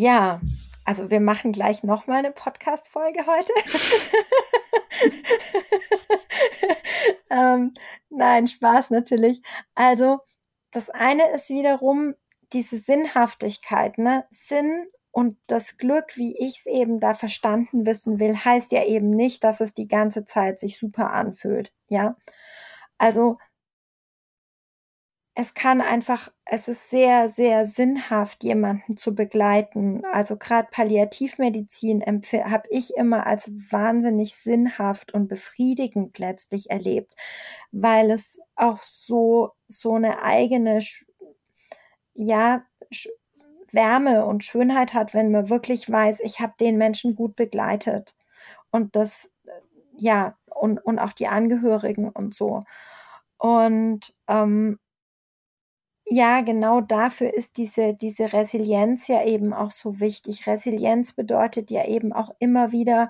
Ja, 0.00 0.40
also 0.86 1.10
wir 1.10 1.20
machen 1.20 1.52
gleich 1.52 1.82
nochmal 1.82 2.20
eine 2.20 2.30
Podcast-Folge 2.32 3.26
heute. 3.26 3.52
ähm, 7.30 7.74
nein, 8.08 8.46
Spaß 8.46 8.88
natürlich. 8.88 9.42
Also 9.74 10.20
das 10.70 10.88
eine 10.88 11.28
ist 11.32 11.50
wiederum 11.50 12.14
diese 12.54 12.78
Sinnhaftigkeit, 12.78 13.98
ne? 13.98 14.24
Sinn 14.30 14.86
und 15.10 15.36
das 15.48 15.76
Glück, 15.76 16.16
wie 16.16 16.34
ich 16.38 16.60
es 16.60 16.66
eben 16.66 16.98
da 16.98 17.12
verstanden 17.12 17.84
wissen 17.84 18.18
will, 18.20 18.34
heißt 18.34 18.72
ja 18.72 18.84
eben 18.86 19.10
nicht, 19.10 19.44
dass 19.44 19.60
es 19.60 19.74
die 19.74 19.86
ganze 19.86 20.24
Zeit 20.24 20.60
sich 20.60 20.78
super 20.78 21.10
anfühlt, 21.10 21.74
ja. 21.88 22.16
Also 22.96 23.36
es 25.40 25.54
kann 25.54 25.80
einfach, 25.80 26.30
es 26.44 26.68
ist 26.68 26.90
sehr, 26.90 27.30
sehr 27.30 27.64
sinnhaft, 27.64 28.44
jemanden 28.44 28.98
zu 28.98 29.14
begleiten. 29.14 30.04
Also 30.12 30.36
gerade 30.36 30.68
Palliativmedizin 30.70 32.02
habe 32.04 32.68
ich 32.68 32.94
immer 32.94 33.26
als 33.26 33.50
wahnsinnig 33.70 34.36
sinnhaft 34.36 35.14
und 35.14 35.28
befriedigend 35.28 36.18
letztlich 36.18 36.68
erlebt, 36.68 37.14
weil 37.72 38.10
es 38.10 38.38
auch 38.54 38.82
so, 38.82 39.52
so 39.66 39.94
eine 39.94 40.22
eigene, 40.22 40.80
ja, 42.12 42.62
Wärme 43.72 44.26
und 44.26 44.44
Schönheit 44.44 44.92
hat, 44.92 45.14
wenn 45.14 45.30
man 45.30 45.48
wirklich 45.48 45.90
weiß, 45.90 46.20
ich 46.20 46.40
habe 46.40 46.52
den 46.60 46.76
Menschen 46.76 47.16
gut 47.16 47.34
begleitet. 47.34 48.14
Und 48.70 48.94
das, 48.94 49.30
ja, 49.96 50.36
und, 50.46 50.84
und 50.84 50.98
auch 50.98 51.14
die 51.14 51.28
Angehörigen 51.28 52.10
und 52.10 52.34
so. 52.34 52.62
Und 53.38 54.14
ähm, 54.28 54.78
ja, 56.12 56.40
genau 56.42 56.80
dafür 56.80 57.32
ist 57.32 57.56
diese, 57.56 57.94
diese 57.94 58.32
Resilienz 58.32 59.06
ja 59.06 59.24
eben 59.24 59.52
auch 59.54 59.70
so 59.70 60.00
wichtig. 60.00 60.46
Resilienz 60.46 61.12
bedeutet 61.12 61.70
ja 61.70 61.86
eben 61.86 62.12
auch 62.12 62.34
immer 62.40 62.72
wieder, 62.72 63.08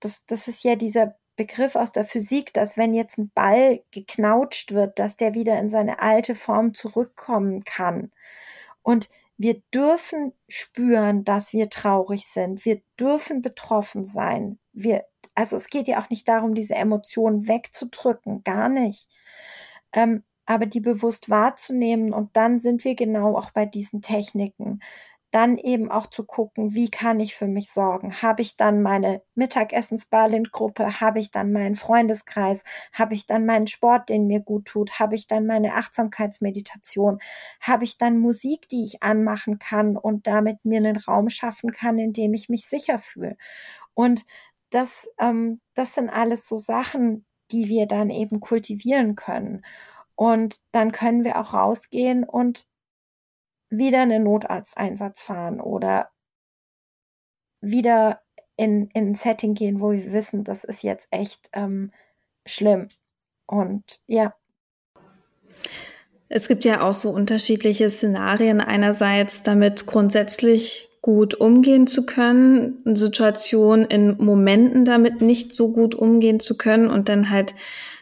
das, 0.00 0.26
das 0.26 0.46
ist 0.46 0.62
ja 0.62 0.76
dieser 0.76 1.16
Begriff 1.36 1.76
aus 1.76 1.92
der 1.92 2.04
Physik, 2.04 2.52
dass 2.52 2.76
wenn 2.76 2.92
jetzt 2.92 3.16
ein 3.16 3.30
Ball 3.34 3.82
geknautscht 3.90 4.72
wird, 4.72 4.98
dass 4.98 5.16
der 5.16 5.32
wieder 5.32 5.58
in 5.58 5.70
seine 5.70 6.02
alte 6.02 6.34
Form 6.34 6.74
zurückkommen 6.74 7.64
kann. 7.64 8.12
Und 8.82 9.08
wir 9.38 9.62
dürfen 9.72 10.34
spüren, 10.48 11.24
dass 11.24 11.54
wir 11.54 11.70
traurig 11.70 12.26
sind. 12.26 12.66
Wir 12.66 12.82
dürfen 12.98 13.40
betroffen 13.40 14.04
sein. 14.04 14.58
Wir, 14.74 15.06
also 15.34 15.56
es 15.56 15.68
geht 15.68 15.88
ja 15.88 16.02
auch 16.02 16.10
nicht 16.10 16.28
darum, 16.28 16.54
diese 16.54 16.74
Emotionen 16.74 17.48
wegzudrücken, 17.48 18.44
gar 18.44 18.68
nicht. 18.68 19.08
Ähm, 19.94 20.22
aber 20.50 20.66
die 20.66 20.80
bewusst 20.80 21.30
wahrzunehmen 21.30 22.12
und 22.12 22.36
dann 22.36 22.58
sind 22.60 22.84
wir 22.84 22.96
genau 22.96 23.36
auch 23.38 23.52
bei 23.52 23.66
diesen 23.66 24.02
Techniken. 24.02 24.80
Dann 25.30 25.58
eben 25.58 25.92
auch 25.92 26.08
zu 26.08 26.24
gucken, 26.24 26.74
wie 26.74 26.90
kann 26.90 27.20
ich 27.20 27.36
für 27.36 27.46
mich 27.46 27.70
sorgen? 27.70 28.20
Habe 28.20 28.42
ich 28.42 28.56
dann 28.56 28.82
meine 28.82 29.22
Mittagessensbalint-Gruppe? 29.36 31.00
Habe 31.00 31.20
ich 31.20 31.30
dann 31.30 31.52
meinen 31.52 31.76
Freundeskreis? 31.76 32.64
Habe 32.92 33.14
ich 33.14 33.26
dann 33.26 33.46
meinen 33.46 33.68
Sport, 33.68 34.08
den 34.08 34.26
mir 34.26 34.40
gut 34.40 34.64
tut? 34.66 34.98
Habe 34.98 35.14
ich 35.14 35.28
dann 35.28 35.46
meine 35.46 35.74
Achtsamkeitsmeditation? 35.76 37.20
Habe 37.60 37.84
ich 37.84 37.96
dann 37.96 38.18
Musik, 38.18 38.68
die 38.70 38.82
ich 38.82 39.04
anmachen 39.04 39.60
kann 39.60 39.96
und 39.96 40.26
damit 40.26 40.64
mir 40.64 40.78
einen 40.78 40.96
Raum 40.96 41.30
schaffen 41.30 41.70
kann, 41.70 41.96
in 41.98 42.12
dem 42.12 42.34
ich 42.34 42.48
mich 42.48 42.66
sicher 42.66 42.98
fühle? 42.98 43.36
Und 43.94 44.24
das, 44.70 45.06
ähm, 45.20 45.60
das 45.74 45.94
sind 45.94 46.10
alles 46.10 46.48
so 46.48 46.58
Sachen, 46.58 47.24
die 47.52 47.68
wir 47.68 47.86
dann 47.86 48.10
eben 48.10 48.40
kultivieren 48.40 49.14
können. 49.16 49.64
Und 50.20 50.60
dann 50.72 50.92
können 50.92 51.24
wir 51.24 51.40
auch 51.40 51.54
rausgehen 51.54 52.24
und 52.24 52.66
wieder 53.70 54.02
einen 54.02 54.24
Notarzteinsatz 54.24 55.22
fahren 55.22 55.62
oder 55.62 56.10
wieder 57.62 58.20
in, 58.58 58.90
in 58.92 59.12
ein 59.12 59.14
Setting 59.14 59.54
gehen, 59.54 59.80
wo 59.80 59.92
wir 59.92 60.12
wissen, 60.12 60.44
das 60.44 60.62
ist 60.64 60.82
jetzt 60.82 61.08
echt 61.10 61.48
ähm, 61.54 61.90
schlimm. 62.44 62.88
Und 63.46 64.02
ja. 64.06 64.34
Es 66.28 66.48
gibt 66.48 66.66
ja 66.66 66.82
auch 66.82 66.94
so 66.94 67.08
unterschiedliche 67.08 67.88
Szenarien. 67.88 68.60
Einerseits 68.60 69.42
damit 69.42 69.86
grundsätzlich 69.86 70.90
gut 71.00 71.32
umgehen 71.32 71.86
zu 71.86 72.04
können, 72.04 72.82
Situationen 72.94 73.86
in 73.86 74.22
Momenten 74.22 74.84
damit 74.84 75.22
nicht 75.22 75.54
so 75.54 75.72
gut 75.72 75.94
umgehen 75.94 76.40
zu 76.40 76.58
können 76.58 76.90
und 76.90 77.08
dann 77.08 77.30
halt 77.30 77.54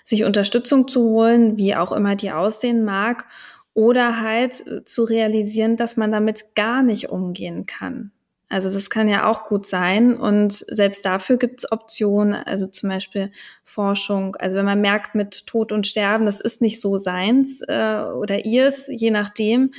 sich 0.09 0.25
Unterstützung 0.25 0.89
zu 0.89 1.03
holen, 1.03 1.59
wie 1.59 1.77
auch 1.77 1.93
immer 1.93 2.17
die 2.17 2.33
aussehen 2.33 2.83
mag, 2.83 3.27
oder 3.75 4.21
halt 4.21 4.67
äh, 4.67 4.85
zu 4.85 5.05
realisieren, 5.05 5.77
dass 5.77 5.99
man 5.99 6.11
damit 6.11 6.55
gar 6.55 6.83
nicht 6.83 7.11
umgehen 7.11 7.67
kann. 7.67 8.13
Also 8.49 8.73
das 8.73 8.89
kann 8.89 9.09
ja 9.09 9.29
auch 9.29 9.45
gut 9.45 9.67
sein 9.67 10.17
und 10.17 10.55
selbst 10.55 11.05
dafür 11.05 11.37
gibt 11.37 11.61
es 11.61 11.71
Optionen, 11.71 12.33
also 12.33 12.67
zum 12.67 12.89
Beispiel 12.89 13.31
Forschung. 13.63 14.37
Also 14.37 14.57
wenn 14.57 14.65
man 14.65 14.81
merkt 14.81 15.15
mit 15.15 15.47
Tod 15.47 15.71
und 15.71 15.87
Sterben, 15.87 16.25
das 16.25 16.41
ist 16.41 16.63
nicht 16.63 16.81
so 16.81 16.97
seins 16.97 17.61
äh, 17.69 18.05
oder 18.17 18.47
ihrs, 18.47 18.89
je 18.89 19.11
nachdem, 19.11 19.73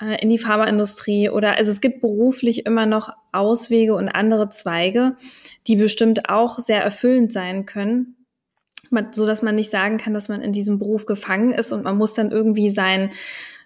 äh, 0.00 0.22
in 0.22 0.30
die 0.30 0.38
Pharmaindustrie 0.38 1.30
oder 1.30 1.56
also 1.56 1.72
es 1.72 1.80
gibt 1.80 2.00
beruflich 2.00 2.64
immer 2.64 2.86
noch 2.86 3.10
Auswege 3.32 3.96
und 3.96 4.08
andere 4.08 4.50
Zweige, 4.50 5.16
die 5.66 5.74
bestimmt 5.74 6.28
auch 6.28 6.60
sehr 6.60 6.84
erfüllend 6.84 7.32
sein 7.32 7.66
können 7.66 8.15
man, 8.90 9.12
so 9.12 9.26
dass 9.26 9.42
man 9.42 9.54
nicht 9.54 9.70
sagen 9.70 9.98
kann, 9.98 10.14
dass 10.14 10.28
man 10.28 10.42
in 10.42 10.52
diesem 10.52 10.78
Beruf 10.78 11.06
gefangen 11.06 11.52
ist 11.52 11.72
und 11.72 11.84
man 11.84 11.96
muss 11.96 12.14
dann 12.14 12.30
irgendwie 12.30 12.70
sein 12.70 13.10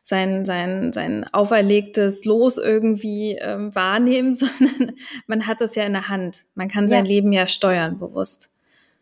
sein, 0.02 0.44
sein, 0.44 0.92
sein 0.92 1.26
auferlegtes 1.32 2.24
Los 2.24 2.58
irgendwie 2.58 3.36
ähm, 3.40 3.74
wahrnehmen, 3.74 4.32
sondern 4.32 4.94
man 5.26 5.46
hat 5.46 5.60
das 5.60 5.74
ja 5.74 5.84
in 5.84 5.92
der 5.92 6.08
Hand. 6.08 6.46
Man 6.54 6.68
kann 6.68 6.88
sein 6.88 7.04
ja. 7.04 7.10
Leben 7.10 7.32
ja 7.32 7.46
steuern, 7.46 7.98
bewusst. 7.98 8.52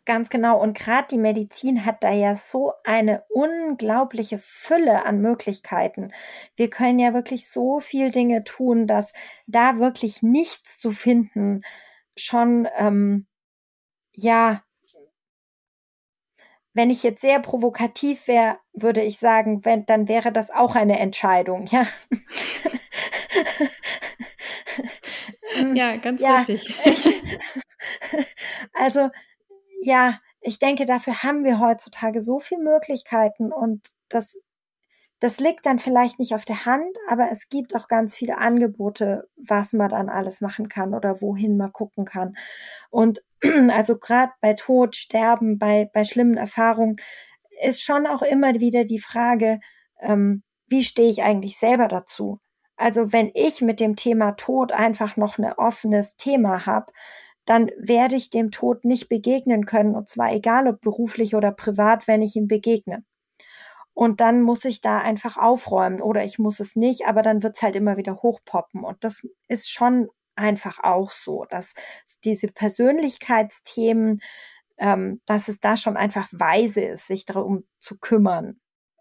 Ganz 0.04 0.30
genau. 0.30 0.58
Und 0.58 0.76
gerade 0.76 1.06
die 1.10 1.18
Medizin 1.18 1.84
hat 1.84 2.02
da 2.02 2.10
ja 2.10 2.34
so 2.34 2.72
eine 2.82 3.24
unglaubliche 3.28 4.38
Fülle 4.38 5.04
an 5.04 5.20
Möglichkeiten. 5.20 6.12
Wir 6.56 6.70
können 6.70 6.98
ja 6.98 7.12
wirklich 7.12 7.46
so 7.46 7.78
viel 7.78 8.10
Dinge 8.10 8.42
tun, 8.42 8.86
dass 8.86 9.12
da 9.46 9.78
wirklich 9.78 10.22
nichts 10.22 10.78
zu 10.78 10.92
finden 10.92 11.62
schon 12.16 12.66
ähm, 12.78 13.26
ja 14.12 14.62
wenn 16.74 16.90
ich 16.90 17.02
jetzt 17.02 17.20
sehr 17.20 17.40
provokativ 17.40 18.28
wäre, 18.28 18.58
würde 18.72 19.02
ich 19.02 19.18
sagen, 19.18 19.64
wenn, 19.64 19.86
dann 19.86 20.08
wäre 20.08 20.32
das 20.32 20.50
auch 20.50 20.76
eine 20.76 20.98
Entscheidung, 20.98 21.66
ja. 21.66 21.86
ja, 25.74 25.96
ganz 25.96 26.20
ja, 26.20 26.40
richtig. 26.40 26.76
also, 28.72 29.10
ja, 29.82 30.20
ich 30.40 30.58
denke, 30.58 30.86
dafür 30.86 31.22
haben 31.22 31.44
wir 31.44 31.60
heutzutage 31.60 32.20
so 32.20 32.38
viele 32.38 32.62
Möglichkeiten 32.62 33.52
und 33.52 33.82
das, 34.08 34.38
das 35.20 35.40
liegt 35.40 35.66
dann 35.66 35.78
vielleicht 35.78 36.18
nicht 36.18 36.34
auf 36.34 36.44
der 36.44 36.64
Hand, 36.64 36.96
aber 37.08 37.30
es 37.32 37.48
gibt 37.48 37.74
auch 37.74 37.88
ganz 37.88 38.14
viele 38.14 38.38
Angebote, 38.38 39.28
was 39.36 39.72
man 39.72 39.90
dann 39.90 40.08
alles 40.08 40.40
machen 40.40 40.68
kann 40.68 40.94
oder 40.94 41.20
wohin 41.20 41.56
man 41.56 41.72
gucken 41.72 42.04
kann. 42.04 42.36
Und 42.90 43.22
also 43.70 43.98
gerade 43.98 44.32
bei 44.40 44.54
Tod, 44.54 44.96
Sterben, 44.96 45.58
bei, 45.58 45.90
bei 45.92 46.04
schlimmen 46.04 46.36
Erfahrungen 46.36 46.96
ist 47.62 47.82
schon 47.82 48.06
auch 48.06 48.22
immer 48.22 48.54
wieder 48.54 48.84
die 48.84 49.00
Frage, 49.00 49.60
ähm, 50.00 50.42
wie 50.68 50.84
stehe 50.84 51.10
ich 51.10 51.22
eigentlich 51.22 51.58
selber 51.58 51.88
dazu? 51.88 52.40
Also 52.76 53.12
wenn 53.12 53.30
ich 53.34 53.60
mit 53.60 53.80
dem 53.80 53.96
Thema 53.96 54.32
Tod 54.32 54.70
einfach 54.70 55.16
noch 55.16 55.38
ein 55.38 55.52
offenes 55.52 56.16
Thema 56.16 56.66
habe, 56.66 56.92
dann 57.44 57.70
werde 57.78 58.14
ich 58.14 58.30
dem 58.30 58.50
Tod 58.50 58.84
nicht 58.84 59.08
begegnen 59.08 59.66
können, 59.66 59.94
und 59.96 60.08
zwar 60.08 60.32
egal 60.32 60.68
ob 60.68 60.80
beruflich 60.80 61.34
oder 61.34 61.50
privat, 61.50 62.06
wenn 62.06 62.22
ich 62.22 62.36
ihm 62.36 62.46
begegne. 62.46 63.04
Und 63.98 64.20
dann 64.20 64.42
muss 64.42 64.64
ich 64.64 64.80
da 64.80 64.98
einfach 65.00 65.36
aufräumen 65.36 66.00
oder 66.00 66.22
ich 66.22 66.38
muss 66.38 66.60
es 66.60 66.76
nicht, 66.76 67.06
aber 67.06 67.20
dann 67.22 67.42
wird's 67.42 67.62
halt 67.62 67.74
immer 67.74 67.96
wieder 67.96 68.22
hochpoppen. 68.22 68.84
Und 68.84 69.02
das 69.02 69.26
ist 69.48 69.72
schon 69.72 70.08
einfach 70.36 70.78
auch 70.84 71.10
so, 71.10 71.46
dass 71.50 71.74
diese 72.22 72.46
Persönlichkeitsthemen, 72.46 74.20
ähm, 74.78 75.20
dass 75.26 75.48
es 75.48 75.58
da 75.58 75.76
schon 75.76 75.96
einfach 75.96 76.28
weise 76.30 76.80
ist, 76.82 77.08
sich 77.08 77.24
darum 77.24 77.64
zu 77.80 77.98
kümmern 77.98 78.60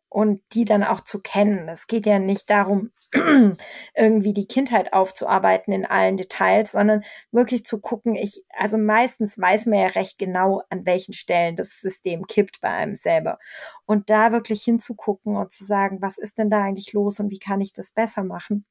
und 0.09 0.41
die 0.53 0.65
dann 0.65 0.83
auch 0.83 1.01
zu 1.01 1.21
kennen. 1.21 1.67
Es 1.69 1.87
geht 1.87 2.05
ja 2.05 2.19
nicht 2.19 2.49
darum, 2.49 2.91
irgendwie 3.95 4.33
die 4.33 4.47
Kindheit 4.47 4.93
aufzuarbeiten 4.93 5.73
in 5.73 5.85
allen 5.85 6.17
Details, 6.17 6.73
sondern 6.73 7.03
wirklich 7.31 7.65
zu 7.65 7.79
gucken, 7.79 8.15
ich, 8.15 8.43
also 8.57 8.77
meistens 8.77 9.37
weiß 9.37 9.65
man 9.65 9.79
ja 9.79 9.87
recht 9.87 10.17
genau, 10.17 10.63
an 10.69 10.85
welchen 10.85 11.13
Stellen 11.13 11.55
das 11.55 11.79
System 11.81 12.25
kippt 12.27 12.61
bei 12.61 12.69
einem 12.69 12.95
selber. 12.95 13.39
Und 13.85 14.09
da 14.09 14.31
wirklich 14.31 14.63
hinzugucken 14.63 15.35
und 15.35 15.51
zu 15.51 15.65
sagen, 15.65 16.01
was 16.01 16.17
ist 16.17 16.37
denn 16.37 16.49
da 16.49 16.63
eigentlich 16.63 16.93
los 16.93 17.19
und 17.19 17.29
wie 17.29 17.39
kann 17.39 17.61
ich 17.61 17.73
das 17.73 17.91
besser 17.91 18.23
machen? 18.23 18.65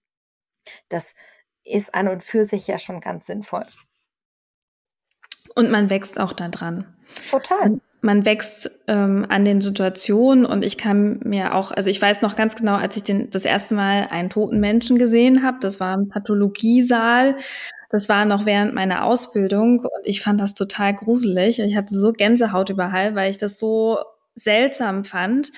Das 0.89 1.15
ist 1.65 1.95
an 1.95 2.09
und 2.09 2.23
für 2.23 2.45
sich 2.45 2.67
ja 2.67 2.79
schon 2.79 3.01
ganz 3.01 3.27
sinnvoll. 3.27 3.65
Und 5.55 5.71
man 5.71 5.91
wächst 5.91 6.19
auch 6.19 6.33
da 6.33 6.49
dran. 6.49 6.97
Total 7.31 7.81
man 8.01 8.25
wächst 8.25 8.71
ähm, 8.87 9.27
an 9.29 9.45
den 9.45 9.61
Situationen 9.61 10.47
und 10.47 10.65
ich 10.65 10.79
kann 10.79 11.21
mir 11.25 11.55
auch, 11.55 11.73
also 11.73 11.91
ich 11.91 12.01
weiß 12.01 12.23
noch 12.23 12.37
ganz 12.37 12.57
genau, 12.57 12.75
als 12.75 12.97
ich 12.97 13.03
den, 13.05 13.31
das 13.31 13.45
erste 13.45 13.75
Mal 13.75 14.09
einen 14.11 14.31
toten 14.31 14.61
Menschen 14.61 14.99
gesehen 14.99 15.43
habe, 15.43 15.59
das 15.61 15.81
war 15.81 15.97
ein 15.97 16.09
Pathologiesaal, 16.09 17.37
das 17.91 18.09
war 18.09 18.25
noch 18.25 18.47
während 18.47 18.75
meiner 18.75 19.05
Ausbildung 19.05 19.81
und 19.81 20.05
ich 20.05 20.21
fand 20.21 20.41
das 20.41 20.55
total 20.55 20.95
gruselig. 20.95 21.59
Ich 21.61 21.77
hatte 21.77 21.99
so 21.99 22.13
Gänsehaut 22.13 22.71
überall, 22.71 23.15
weil 23.15 23.31
ich 23.31 23.39
das 23.39 23.59
so 23.59 23.99
seltsam 24.35 25.05
fand. 25.05 25.53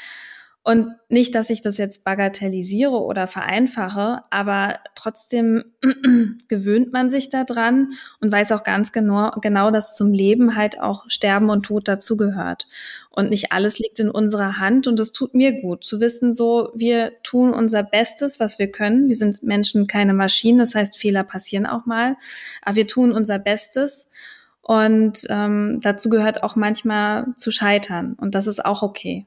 Und 0.65 0.93
nicht, 1.09 1.35
dass 1.35 1.49
ich 1.49 1.63
das 1.63 1.79
jetzt 1.79 2.05
bagatellisiere 2.05 3.01
oder 3.01 3.27
vereinfache, 3.27 4.25
aber 4.29 4.81
trotzdem 4.95 5.65
gewöhnt 6.49 6.93
man 6.93 7.09
sich 7.09 7.31
daran 7.31 7.89
und 8.21 8.31
weiß 8.31 8.53
auch 8.53 8.65
ganz 8.65 8.93
genau, 8.93 9.31
genau, 9.41 9.71
dass 9.71 9.97
zum 9.97 10.13
Leben 10.13 10.57
halt 10.57 10.79
auch 10.79 11.05
Sterben 11.09 11.49
und 11.49 11.63
Tod 11.63 11.89
dazugehört. 11.89 12.67
Und 13.09 13.31
nicht 13.31 13.51
alles 13.51 13.79
liegt 13.79 13.99
in 13.99 14.11
unserer 14.11 14.59
Hand 14.59 14.87
und 14.87 15.01
es 15.01 15.13
tut 15.13 15.35
mir 15.35 15.61
gut 15.61 15.85
zu 15.85 16.01
wissen, 16.01 16.35
so, 16.35 16.71
wir 16.75 17.13
tun 17.23 17.55
unser 17.55 17.83
Bestes, 17.83 18.39
was 18.39 18.59
wir 18.59 18.71
können. 18.71 19.09
Wir 19.09 19.17
sind 19.17 19.43
Menschen, 19.43 19.87
keine 19.87 20.13
Maschinen, 20.13 20.59
das 20.59 20.75
heißt, 20.75 20.99
Fehler 20.99 21.25
passieren 21.25 21.67
auch 21.67 21.87
mal, 21.87 22.17
aber 22.63 22.77
wir 22.77 22.87
tun 22.87 23.13
unser 23.13 23.39
Bestes. 23.39 24.11
Und 24.61 25.21
ähm, 25.31 25.81
dazu 25.81 26.11
gehört 26.11 26.43
auch 26.43 26.57
manchmal 26.57 27.29
zu 27.37 27.51
scheitern 27.51 28.17
und 28.21 28.35
das 28.35 28.47
ist 28.47 28.63
auch 28.63 28.83
okay. 28.83 29.27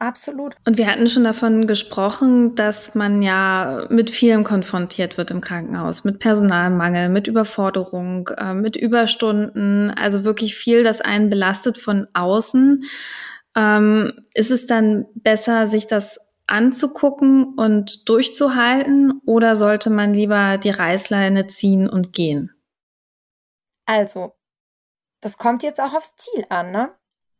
Absolut. 0.00 0.54
Und 0.64 0.78
wir 0.78 0.86
hatten 0.86 1.08
schon 1.08 1.24
davon 1.24 1.66
gesprochen, 1.66 2.54
dass 2.54 2.94
man 2.94 3.20
ja 3.20 3.86
mit 3.90 4.12
vielem 4.12 4.44
konfrontiert 4.44 5.18
wird 5.18 5.32
im 5.32 5.40
Krankenhaus, 5.40 6.04
mit 6.04 6.20
Personalmangel, 6.20 7.08
mit 7.08 7.26
Überforderung, 7.26 8.28
äh, 8.36 8.54
mit 8.54 8.76
Überstunden, 8.76 9.90
also 9.90 10.22
wirklich 10.22 10.54
viel, 10.54 10.84
das 10.84 11.00
einen 11.00 11.30
belastet 11.30 11.78
von 11.78 12.06
außen. 12.14 12.84
Ähm, 13.56 14.12
ist 14.34 14.52
es 14.52 14.66
dann 14.66 15.06
besser, 15.16 15.66
sich 15.66 15.88
das 15.88 16.20
anzugucken 16.46 17.54
und 17.56 18.08
durchzuhalten 18.08 19.20
oder 19.26 19.56
sollte 19.56 19.90
man 19.90 20.14
lieber 20.14 20.58
die 20.58 20.70
Reißleine 20.70 21.48
ziehen 21.48 21.88
und 21.88 22.12
gehen? 22.12 22.52
Also, 23.84 24.36
das 25.20 25.38
kommt 25.38 25.64
jetzt 25.64 25.80
auch 25.80 25.94
aufs 25.94 26.14
Ziel 26.16 26.46
an, 26.50 26.70
ne? 26.70 26.94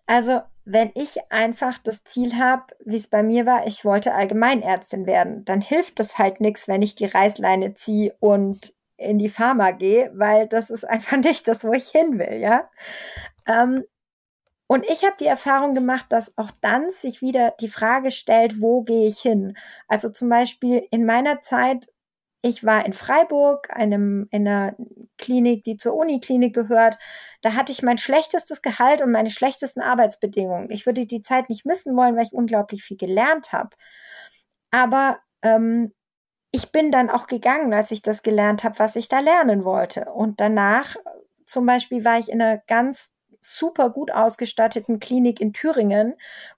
Also 0.06 0.40
wenn 0.70 0.90
ich 0.94 1.16
einfach 1.30 1.78
das 1.78 2.04
Ziel 2.04 2.38
habe, 2.38 2.64
wie 2.84 2.96
es 2.96 3.08
bei 3.08 3.22
mir 3.22 3.46
war, 3.46 3.66
ich 3.66 3.86
wollte 3.86 4.14
Allgemeinärztin 4.14 5.06
werden, 5.06 5.44
dann 5.46 5.62
hilft 5.62 5.98
das 5.98 6.18
halt 6.18 6.42
nichts, 6.42 6.68
wenn 6.68 6.82
ich 6.82 6.94
die 6.94 7.06
Reißleine 7.06 7.72
ziehe 7.72 8.14
und 8.20 8.74
in 8.98 9.18
die 9.18 9.30
Pharma 9.30 9.70
gehe, 9.70 10.12
weil 10.14 10.46
das 10.46 10.68
ist 10.68 10.84
einfach 10.84 11.16
nicht 11.24 11.48
das, 11.48 11.64
wo 11.64 11.72
ich 11.72 11.88
hin 11.88 12.18
will, 12.18 12.38
ja. 12.38 12.68
Ähm, 13.46 13.82
und 14.66 14.84
ich 14.90 15.04
habe 15.04 15.16
die 15.18 15.26
Erfahrung 15.26 15.72
gemacht, 15.72 16.06
dass 16.10 16.36
auch 16.36 16.50
dann 16.60 16.90
sich 16.90 17.22
wieder 17.22 17.54
die 17.60 17.70
Frage 17.70 18.10
stellt, 18.10 18.60
wo 18.60 18.82
gehe 18.82 19.06
ich 19.06 19.20
hin? 19.20 19.56
Also 19.86 20.10
zum 20.10 20.28
Beispiel 20.28 20.86
in 20.90 21.06
meiner 21.06 21.40
Zeit 21.40 21.86
ich 22.42 22.64
war 22.64 22.86
in 22.86 22.92
Freiburg, 22.92 23.68
einem, 23.70 24.28
in 24.30 24.46
einer 24.46 24.76
Klinik, 25.16 25.64
die 25.64 25.76
zur 25.76 25.94
Uniklinik 25.94 26.54
gehört. 26.54 26.98
Da 27.42 27.54
hatte 27.54 27.72
ich 27.72 27.82
mein 27.82 27.98
schlechtestes 27.98 28.62
Gehalt 28.62 29.02
und 29.02 29.10
meine 29.10 29.30
schlechtesten 29.30 29.80
Arbeitsbedingungen. 29.80 30.70
Ich 30.70 30.86
würde 30.86 31.06
die 31.06 31.22
Zeit 31.22 31.48
nicht 31.48 31.66
missen 31.66 31.96
wollen, 31.96 32.16
weil 32.16 32.24
ich 32.24 32.32
unglaublich 32.32 32.84
viel 32.84 32.96
gelernt 32.96 33.52
habe. 33.52 33.70
Aber 34.70 35.18
ähm, 35.42 35.92
ich 36.52 36.72
bin 36.72 36.92
dann 36.92 37.10
auch 37.10 37.26
gegangen, 37.26 37.74
als 37.74 37.90
ich 37.90 38.02
das 38.02 38.22
gelernt 38.22 38.64
habe, 38.64 38.78
was 38.78 38.96
ich 38.96 39.08
da 39.08 39.20
lernen 39.20 39.64
wollte. 39.64 40.06
Und 40.06 40.40
danach, 40.40 40.96
zum 41.44 41.66
Beispiel, 41.66 42.04
war 42.04 42.18
ich 42.18 42.30
in 42.30 42.40
einer 42.40 42.58
ganz 42.66 43.12
super 43.40 43.90
gut 43.90 44.10
ausgestatteten 44.12 45.00
Klinik 45.00 45.40
in 45.40 45.52
Thüringen, 45.52 46.14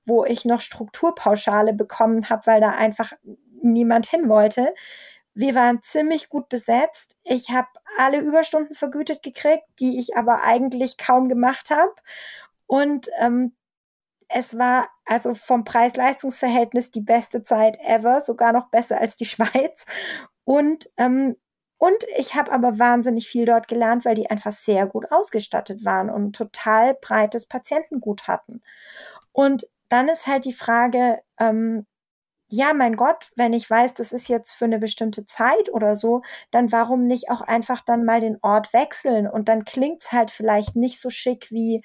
wo 0.06 0.24
ich 0.24 0.44
noch 0.44 0.60
Strukturpauschale 0.60 1.72
bekommen 1.72 2.28
habe, 2.30 2.46
weil 2.46 2.60
da 2.60 2.70
einfach 2.70 3.12
niemand 3.62 4.08
hin 4.08 4.28
wollte. 4.28 4.72
Wir 5.34 5.54
waren 5.54 5.82
ziemlich 5.82 6.28
gut 6.28 6.48
besetzt. 6.48 7.16
Ich 7.22 7.50
habe 7.50 7.68
alle 7.98 8.20
Überstunden 8.20 8.74
vergütet 8.74 9.22
gekriegt, 9.22 9.64
die 9.78 9.98
ich 10.00 10.16
aber 10.16 10.42
eigentlich 10.42 10.98
kaum 10.98 11.28
gemacht 11.28 11.70
habe. 11.70 11.94
Und 12.66 13.08
ähm, 13.20 13.54
es 14.28 14.56
war 14.58 14.88
also 15.04 15.34
vom 15.34 15.64
Preis-Leistungs-Verhältnis 15.64 16.90
die 16.90 17.00
beste 17.00 17.42
Zeit 17.42 17.78
ever, 17.84 18.20
sogar 18.20 18.52
noch 18.52 18.68
besser 18.70 19.00
als 19.00 19.16
die 19.16 19.24
Schweiz. 19.26 19.84
Und 20.44 20.88
ähm, 20.96 21.36
und 21.82 22.04
ich 22.18 22.34
habe 22.34 22.52
aber 22.52 22.78
wahnsinnig 22.78 23.26
viel 23.26 23.46
dort 23.46 23.66
gelernt, 23.66 24.04
weil 24.04 24.14
die 24.14 24.28
einfach 24.28 24.52
sehr 24.52 24.86
gut 24.86 25.10
ausgestattet 25.10 25.82
waren 25.82 26.10
und 26.10 26.36
total 26.36 26.94
breites 27.00 27.46
Patientengut 27.46 28.28
hatten. 28.28 28.60
Und 29.32 29.66
dann 29.88 30.10
ist 30.10 30.26
halt 30.26 30.44
die 30.44 30.52
Frage, 30.52 31.20
ähm, 31.38 31.86
ja, 32.52 32.72
mein 32.74 32.96
Gott, 32.96 33.30
wenn 33.36 33.52
ich 33.52 33.68
weiß, 33.68 33.94
das 33.94 34.12
ist 34.12 34.28
jetzt 34.28 34.52
für 34.52 34.64
eine 34.66 34.78
bestimmte 34.78 35.24
Zeit 35.24 35.72
oder 35.72 35.96
so, 35.96 36.22
dann 36.50 36.72
warum 36.72 37.06
nicht 37.06 37.30
auch 37.30 37.42
einfach 37.42 37.82
dann 37.84 38.04
mal 38.04 38.20
den 38.20 38.38
Ort 38.42 38.72
wechseln 38.72 39.28
und 39.28 39.48
dann 39.48 39.64
klingt's 39.64 40.12
halt 40.12 40.30
vielleicht 40.30 40.76
nicht 40.76 41.00
so 41.00 41.10
schick 41.10 41.50
wie 41.50 41.82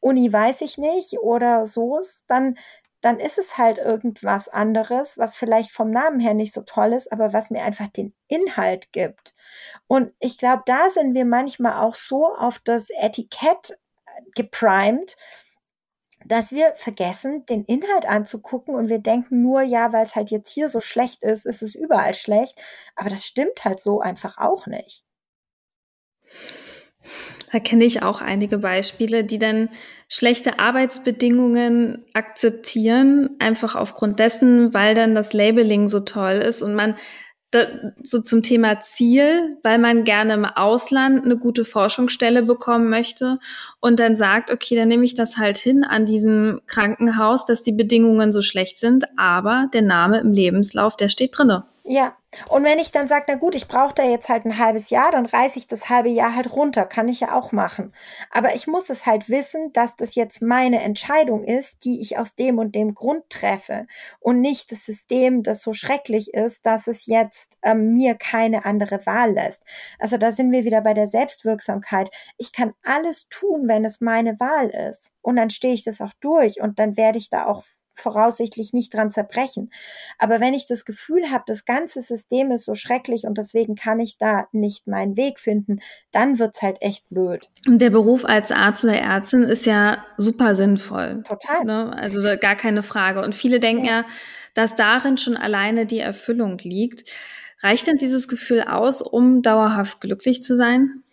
Uni 0.00 0.32
weiß 0.32 0.60
ich 0.62 0.78
nicht 0.78 1.18
oder 1.20 1.66
so, 1.66 2.00
dann 2.28 2.56
dann 3.00 3.20
ist 3.20 3.38
es 3.38 3.56
halt 3.58 3.78
irgendwas 3.78 4.48
anderes, 4.48 5.18
was 5.18 5.36
vielleicht 5.36 5.70
vom 5.70 5.90
Namen 5.90 6.18
her 6.18 6.34
nicht 6.34 6.52
so 6.52 6.62
toll 6.62 6.92
ist, 6.92 7.12
aber 7.12 7.32
was 7.32 7.50
mir 7.50 7.62
einfach 7.62 7.88
den 7.88 8.12
Inhalt 8.26 8.90
gibt. 8.92 9.34
Und 9.86 10.12
ich 10.18 10.36
glaube, 10.38 10.64
da 10.66 10.88
sind 10.90 11.14
wir 11.14 11.24
manchmal 11.24 11.74
auch 11.84 11.94
so 11.94 12.26
auf 12.34 12.58
das 12.58 12.88
Etikett 12.90 13.78
geprimed, 14.34 15.16
dass 16.28 16.52
wir 16.52 16.72
vergessen, 16.76 17.46
den 17.46 17.64
Inhalt 17.64 18.06
anzugucken 18.06 18.74
und 18.74 18.88
wir 18.88 18.98
denken 18.98 19.42
nur, 19.42 19.62
ja, 19.62 19.92
weil 19.92 20.04
es 20.04 20.14
halt 20.14 20.30
jetzt 20.30 20.50
hier 20.52 20.68
so 20.68 20.80
schlecht 20.80 21.22
ist, 21.22 21.46
ist 21.46 21.62
es 21.62 21.74
überall 21.74 22.14
schlecht. 22.14 22.60
Aber 22.96 23.08
das 23.08 23.24
stimmt 23.24 23.64
halt 23.64 23.80
so 23.80 24.00
einfach 24.00 24.38
auch 24.38 24.66
nicht. 24.66 25.04
Da 27.50 27.60
kenne 27.60 27.84
ich 27.84 28.02
auch 28.02 28.20
einige 28.20 28.58
Beispiele, 28.58 29.24
die 29.24 29.38
dann 29.38 29.70
schlechte 30.08 30.58
Arbeitsbedingungen 30.58 32.04
akzeptieren, 32.12 33.36
einfach 33.38 33.74
aufgrund 33.74 34.18
dessen, 34.18 34.74
weil 34.74 34.94
dann 34.94 35.14
das 35.14 35.32
Labeling 35.32 35.88
so 35.88 36.00
toll 36.00 36.34
ist 36.34 36.60
und 36.60 36.74
man 36.74 36.96
da, 37.50 37.66
so 38.02 38.20
zum 38.20 38.42
Thema 38.42 38.80
Ziel, 38.80 39.56
weil 39.62 39.78
man 39.78 40.04
gerne 40.04 40.34
im 40.34 40.44
Ausland 40.44 41.24
eine 41.24 41.38
gute 41.38 41.64
Forschungsstelle 41.64 42.42
bekommen 42.42 42.90
möchte 42.90 43.38
und 43.80 43.98
dann 43.98 44.16
sagt, 44.16 44.50
okay, 44.50 44.76
dann 44.76 44.88
nehme 44.88 45.04
ich 45.04 45.14
das 45.14 45.38
halt 45.38 45.56
hin 45.56 45.84
an 45.84 46.04
diesem 46.04 46.60
Krankenhaus, 46.66 47.46
dass 47.46 47.62
die 47.62 47.72
Bedingungen 47.72 48.32
so 48.32 48.42
schlecht 48.42 48.78
sind, 48.78 49.06
aber 49.16 49.68
der 49.72 49.82
Name 49.82 50.20
im 50.20 50.32
Lebenslauf, 50.32 50.96
der 50.96 51.08
steht 51.08 51.38
drinne. 51.38 51.64
Ja, 51.90 52.14
und 52.50 52.64
wenn 52.64 52.78
ich 52.78 52.90
dann 52.92 53.08
sage, 53.08 53.24
na 53.28 53.34
gut, 53.36 53.54
ich 53.54 53.66
brauche 53.66 53.94
da 53.94 54.02
jetzt 54.04 54.28
halt 54.28 54.44
ein 54.44 54.58
halbes 54.58 54.90
Jahr, 54.90 55.10
dann 55.10 55.24
reiße 55.24 55.58
ich 55.58 55.66
das 55.66 55.88
halbe 55.88 56.10
Jahr 56.10 56.34
halt 56.36 56.52
runter. 56.54 56.84
Kann 56.84 57.08
ich 57.08 57.20
ja 57.20 57.32
auch 57.34 57.50
machen. 57.50 57.94
Aber 58.30 58.54
ich 58.54 58.66
muss 58.66 58.90
es 58.90 59.06
halt 59.06 59.30
wissen, 59.30 59.72
dass 59.72 59.96
das 59.96 60.14
jetzt 60.14 60.42
meine 60.42 60.82
Entscheidung 60.82 61.44
ist, 61.44 61.86
die 61.86 62.02
ich 62.02 62.18
aus 62.18 62.34
dem 62.34 62.58
und 62.58 62.74
dem 62.74 62.92
Grund 62.94 63.30
treffe. 63.30 63.86
Und 64.20 64.42
nicht 64.42 64.70
das 64.70 64.84
System, 64.84 65.42
das 65.42 65.62
so 65.62 65.72
schrecklich 65.72 66.34
ist, 66.34 66.66
dass 66.66 66.88
es 66.88 67.06
jetzt 67.06 67.56
ähm, 67.62 67.94
mir 67.94 68.16
keine 68.16 68.66
andere 68.66 69.06
Wahl 69.06 69.32
lässt. 69.32 69.64
Also 69.98 70.18
da 70.18 70.30
sind 70.30 70.52
wir 70.52 70.66
wieder 70.66 70.82
bei 70.82 70.92
der 70.92 71.08
Selbstwirksamkeit. 71.08 72.10
Ich 72.36 72.52
kann 72.52 72.74
alles 72.84 73.28
tun, 73.30 73.66
wenn 73.66 73.86
es 73.86 74.02
meine 74.02 74.38
Wahl 74.38 74.68
ist. 74.68 75.10
Und 75.22 75.36
dann 75.36 75.48
stehe 75.48 75.72
ich 75.72 75.84
das 75.84 76.02
auch 76.02 76.12
durch 76.20 76.60
und 76.60 76.78
dann 76.78 76.98
werde 76.98 77.16
ich 77.16 77.30
da 77.30 77.46
auch 77.46 77.64
voraussichtlich 78.00 78.72
nicht 78.72 78.94
dran 78.94 79.10
zerbrechen. 79.10 79.70
Aber 80.18 80.40
wenn 80.40 80.54
ich 80.54 80.66
das 80.66 80.84
Gefühl 80.84 81.30
habe, 81.30 81.44
das 81.46 81.64
ganze 81.64 82.00
System 82.02 82.50
ist 82.50 82.64
so 82.64 82.74
schrecklich 82.74 83.24
und 83.24 83.38
deswegen 83.38 83.74
kann 83.74 84.00
ich 84.00 84.18
da 84.18 84.46
nicht 84.52 84.86
meinen 84.86 85.16
Weg 85.16 85.38
finden, 85.40 85.80
dann 86.12 86.38
wird's 86.38 86.62
halt 86.62 86.78
echt 86.80 87.08
blöd. 87.08 87.48
Der 87.66 87.90
Beruf 87.90 88.24
als 88.24 88.50
Arzt 88.50 88.84
oder 88.84 88.98
Ärztin 88.98 89.42
ist 89.42 89.66
ja 89.66 90.04
super 90.16 90.54
sinnvoll. 90.54 91.22
Total. 91.26 91.64
Ne? 91.64 91.96
Also 91.96 92.20
gar 92.38 92.56
keine 92.56 92.82
Frage. 92.82 93.22
Und 93.22 93.34
viele 93.34 93.60
denken 93.60 93.84
ja, 93.84 94.00
ja 94.00 94.06
dass 94.58 94.74
darin 94.74 95.16
schon 95.16 95.36
alleine 95.36 95.86
die 95.86 96.00
Erfüllung 96.00 96.58
liegt. 96.58 97.08
Reicht 97.60 97.86
denn 97.86 97.96
dieses 97.96 98.26
Gefühl 98.26 98.62
aus, 98.62 99.00
um 99.00 99.40
dauerhaft 99.40 100.00
glücklich 100.00 100.42
zu 100.42 100.56
sein? 100.56 101.04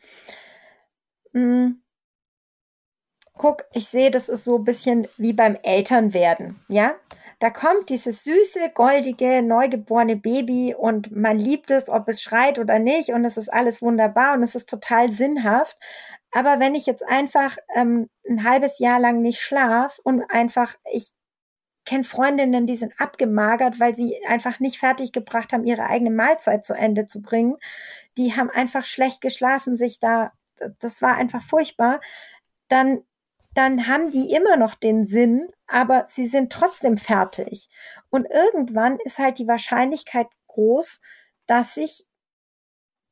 Mhm. 1.32 1.80
Guck, 3.38 3.65
ich 3.74 3.88
sehe, 3.88 4.12
das 4.12 4.30
ist 4.30 4.45
so 4.45 4.58
ein 4.58 4.63
bisschen 4.63 5.08
wie 5.17 5.34
beim 5.34 5.58
Elternwerden, 5.62 6.60
ja? 6.67 6.95
Da 7.39 7.50
kommt 7.50 7.89
dieses 7.89 8.24
süße, 8.24 8.71
goldige, 8.74 9.41
neugeborene 9.41 10.15
Baby 10.15 10.74
und 10.74 11.13
man 11.13 11.38
liebt 11.38 11.69
es, 11.69 11.89
ob 11.89 12.08
es 12.08 12.21
schreit 12.21 12.60
oder 12.60 12.80
nicht 12.80 13.10
und 13.10 13.26
es 13.26 13.36
ist 13.36 13.52
alles 13.52 13.82
wunderbar 13.82 14.36
und 14.36 14.43
es 14.43 14.56
ist 14.56 14.69
total 14.69 15.12
sinnhaft. 15.12 15.78
Aber 16.32 16.62
wenn 16.62 16.76
ich 16.76 16.86
jetzt 16.86 17.04
einfach 17.06 17.58
ähm, 17.76 18.10
ein 18.28 18.45
halbes 18.45 18.80
Jahr 18.80 19.00
lang 19.02 19.21
nicht 19.21 19.41
schlaf 19.41 20.00
und 20.04 20.24
einfach, 20.32 20.76
ich 20.93 21.12
kenne 21.84 22.06
Freundinnen, 22.06 22.65
die 22.65 22.78
sind 22.78 22.93
abgemagert, 23.00 23.82
weil 23.82 23.93
sie 23.93 24.15
einfach 24.28 24.62
nicht 24.62 24.80
fertig 24.80 25.12
gebracht 25.12 25.52
haben, 25.52 25.65
ihre 25.65 25.88
eigene 25.88 26.12
Mahlzeit 26.12 26.65
zu 26.65 26.74
Ende 26.74 27.06
zu 27.06 27.21
bringen. 27.21 27.58
Die 28.17 28.34
haben 28.36 28.50
einfach 28.50 28.86
schlecht 28.86 29.19
geschlafen, 29.19 29.76
sich 29.76 30.00
da 30.00 30.32
das 30.80 31.02
war 31.02 31.15
einfach 31.15 31.41
furchtbar, 31.41 32.00
dann, 32.67 33.04
dann 33.55 33.87
haben 33.87 34.11
die 34.11 34.31
immer 34.31 34.57
noch 34.57 34.75
den 34.75 35.05
Sinn, 35.05 35.49
aber 35.67 36.05
sie 36.09 36.25
sind 36.25 36.51
trotzdem 36.51 36.97
fertig. 36.97 37.69
Und 38.09 38.25
irgendwann 38.25 38.99
ist 39.03 39.17
halt 39.17 39.39
die 39.39 39.47
Wahrscheinlichkeit 39.47 40.27
groß, 40.47 41.01
dass 41.47 41.73
sich 41.73 42.05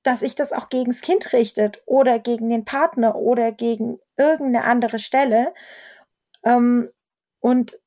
dass 0.03 0.19
sich 0.19 0.35
das 0.35 0.51
auch 0.51 0.69
gegens 0.69 1.01
Kind 1.01 1.33
richtet 1.33 1.81
oder 1.85 2.19
gegen 2.19 2.49
den 2.49 2.65
Partner 2.65 3.15
oder 3.15 3.51
gegen 3.51 3.99
irgendeine 4.17 4.65
andere 4.65 4.99
Stelle. 4.99 5.53
Ähm, 6.43 6.91
und 7.39 7.79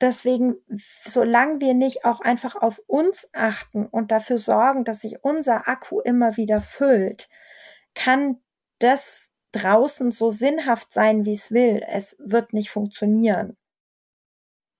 deswegen, 0.00 0.56
solange 1.04 1.60
wir 1.60 1.74
nicht 1.74 2.04
auch 2.04 2.20
einfach 2.20 2.56
auf 2.56 2.80
uns 2.86 3.28
achten 3.34 3.86
und 3.86 4.10
dafür 4.10 4.38
sorgen, 4.38 4.84
dass 4.84 5.02
sich 5.02 5.22
unser 5.22 5.68
Akku 5.68 6.00
immer 6.00 6.36
wieder 6.36 6.60
füllt, 6.62 7.28
kann 7.94 8.40
das 8.78 9.31
draußen 9.52 10.10
so 10.10 10.30
sinnhaft 10.30 10.92
sein, 10.92 11.24
wie 11.24 11.34
es 11.34 11.52
will. 11.52 11.82
Es 11.86 12.16
wird 12.18 12.52
nicht 12.52 12.70
funktionieren. 12.70 13.56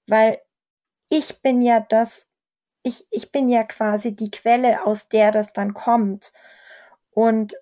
Weil 0.07 0.41
ich 1.09 1.41
bin 1.43 1.63
ja 1.63 1.81
das, 1.81 2.27
ich, 2.83 3.07
ich 3.11 3.31
bin 3.31 3.49
ja 3.49 3.65
quasi 3.65 4.17
die 4.17 4.31
Quelle, 4.31 4.85
aus 4.85 5.09
der 5.09 5.31
das 5.31 5.53
dann 5.53 5.75
kommt. 5.75 6.33
Und 7.11 7.55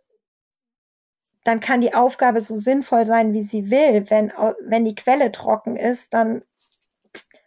dann 1.44 1.60
kann 1.60 1.80
die 1.80 1.94
Aufgabe 1.94 2.40
so 2.40 2.56
sinnvoll 2.56 3.06
sein, 3.06 3.32
wie 3.32 3.42
sie 3.42 3.70
will. 3.70 4.08
Wenn, 4.08 4.32
wenn 4.64 4.84
die 4.84 4.94
Quelle 4.94 5.32
trocken 5.32 5.76
ist, 5.76 6.14
dann 6.14 6.42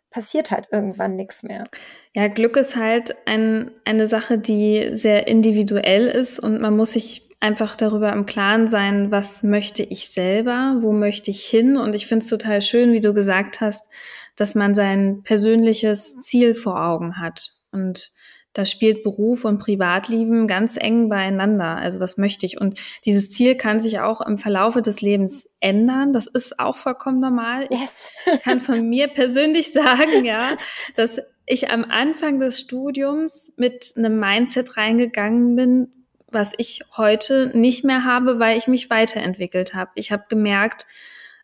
passiert 0.10 0.52
halt 0.52 0.68
irgendwann 0.72 1.16
nichts 1.16 1.44
mehr. 1.44 1.66
Ja, 2.14 2.28
Glück 2.28 2.56
ist 2.56 2.76
halt 2.76 3.16
ein, 3.26 3.72
eine 3.86 4.08
Sache, 4.08 4.38
die 4.38 4.92
sehr 4.94 5.28
individuell 5.28 6.08
ist 6.08 6.40
und 6.40 6.62
man 6.62 6.76
muss 6.76 6.94
sich 6.94 7.30
einfach 7.44 7.76
darüber 7.76 8.14
im 8.14 8.26
Klaren 8.26 8.70
sein, 8.70 9.12
was 9.12 9.44
möchte 9.44 9.84
ich 9.84 10.08
selber, 10.10 10.78
wo 10.80 10.94
möchte 10.94 11.30
ich 11.30 11.44
hin. 11.44 11.76
Und 11.76 11.94
ich 11.94 12.08
finde 12.08 12.24
es 12.24 12.30
total 12.30 12.62
schön, 12.62 12.94
wie 12.94 13.02
du 13.02 13.14
gesagt 13.14 13.60
hast, 13.60 13.92
dass 14.38 14.56
man 14.56 14.74
sein 14.74 15.24
persönliches 15.24 16.22
Ziel 16.22 16.56
vor 16.56 16.82
Augen 16.82 17.20
hat. 17.20 17.52
Und 17.74 18.12
da 18.54 18.66
spielt 18.66 19.04
Beruf 19.04 19.44
und 19.44 19.58
Privatleben 19.58 20.48
ganz 20.48 20.78
eng 20.78 21.10
beieinander. 21.10 21.76
Also 21.76 22.00
was 22.00 22.18
möchte 22.18 22.46
ich? 22.46 22.62
Und 22.62 22.80
dieses 23.04 23.32
Ziel 23.32 23.56
kann 23.56 23.82
sich 23.82 24.00
auch 24.00 24.22
im 24.22 24.38
Verlaufe 24.38 24.82
des 24.82 25.02
Lebens 25.02 25.50
ändern. 25.60 26.14
Das 26.14 26.28
ist 26.28 26.60
auch 26.62 26.78
vollkommen 26.78 27.20
normal. 27.20 27.68
Yes. 27.70 28.06
Ich 28.34 28.40
kann 28.40 28.62
von 28.62 28.88
mir 28.90 29.10
persönlich 29.10 29.74
sagen, 29.74 30.24
ja, 30.24 30.56
dass 30.96 31.20
ich 31.46 31.72
am 31.72 31.84
Anfang 31.84 32.40
des 32.40 32.62
Studiums 32.62 33.52
mit 33.58 33.96
einem 33.98 34.18
Mindset 34.18 34.78
reingegangen 34.78 35.58
bin, 35.58 36.03
was 36.34 36.54
ich 36.58 36.82
heute 36.98 37.52
nicht 37.54 37.84
mehr 37.84 38.04
habe, 38.04 38.40
weil 38.40 38.58
ich 38.58 38.68
mich 38.68 38.90
weiterentwickelt 38.90 39.74
habe. 39.74 39.92
Ich 39.96 40.12
habe 40.12 40.26
gemerkt, 40.30 40.86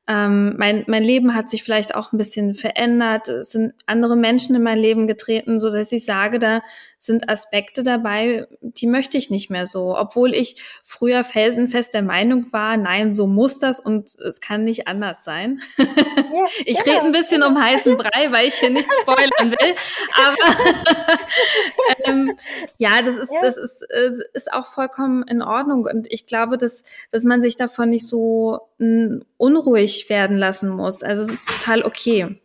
ähm, 0.08 0.56
mein, 0.58 0.86
mein 0.88 1.04
Leben 1.04 1.36
hat 1.36 1.52
sich 1.52 1.64
vielleicht 1.64 1.94
auch 1.94 2.12
ein 2.12 2.18
bisschen 2.18 2.56
verändert. 2.56 3.28
Es 3.28 3.52
sind 3.52 3.76
andere 3.86 4.16
Menschen 4.16 4.56
in 4.56 4.64
mein 4.64 4.80
Leben 4.80 5.06
getreten, 5.06 5.60
so 5.60 5.72
dass 5.72 5.92
ich 5.92 6.04
sage, 6.04 6.40
da 6.40 6.62
sind 7.02 7.30
Aspekte 7.30 7.82
dabei, 7.82 8.46
die 8.60 8.86
möchte 8.86 9.18
ich 9.18 9.30
nicht 9.30 9.50
mehr 9.50 9.66
so. 9.66 9.98
Obwohl 9.98 10.36
ich 10.36 10.62
früher 10.84 11.24
felsenfest 11.24 11.94
der 11.94 12.02
Meinung 12.02 12.52
war, 12.52 12.76
nein, 12.76 13.14
so 13.14 13.26
muss 13.26 13.58
das 13.58 13.80
und 13.80 14.14
es 14.16 14.42
kann 14.42 14.66
nicht 14.66 14.90
anders 14.90 15.24
sein. 15.24 15.62
Ja, 15.78 15.86
ich 16.66 16.84
genau. 16.84 16.98
rede 16.98 17.06
ein 17.06 17.12
bisschen 17.14 17.42
um 17.42 17.58
heißen 17.58 17.96
Brei, 17.96 18.34
weil 18.34 18.48
ich 18.48 18.56
hier 18.56 18.70
nicht 18.70 18.90
spoilern 19.02 19.52
will. 19.52 19.76
Aber 20.28 20.60
ähm, 22.04 22.38
ja, 22.78 23.02
das 23.02 23.16
ist, 23.16 23.32
ja. 23.32 23.42
das 23.44 23.56
ist, 23.56 23.82
ist 24.34 24.52
auch 24.52 24.68
vollkommen 24.68 25.24
in 25.24 25.42
Ordnung. 25.42 25.86
Und 25.86 26.06
ich 26.12 26.28
glaube, 26.28 26.58
dass, 26.58 26.84
dass 27.12 27.24
man 27.24 27.42
sich 27.42 27.56
davon 27.56 27.92
nicht 27.92 28.10
so 28.10 28.60
m, 28.78 29.24
unruhig 29.38 30.10
werden 30.10 30.38
lassen 30.38 30.68
muss. 30.68 31.02
Also 31.02 31.24
es 31.24 31.30
ist 31.30 31.48
total 31.48 31.84
okay. 31.84 32.42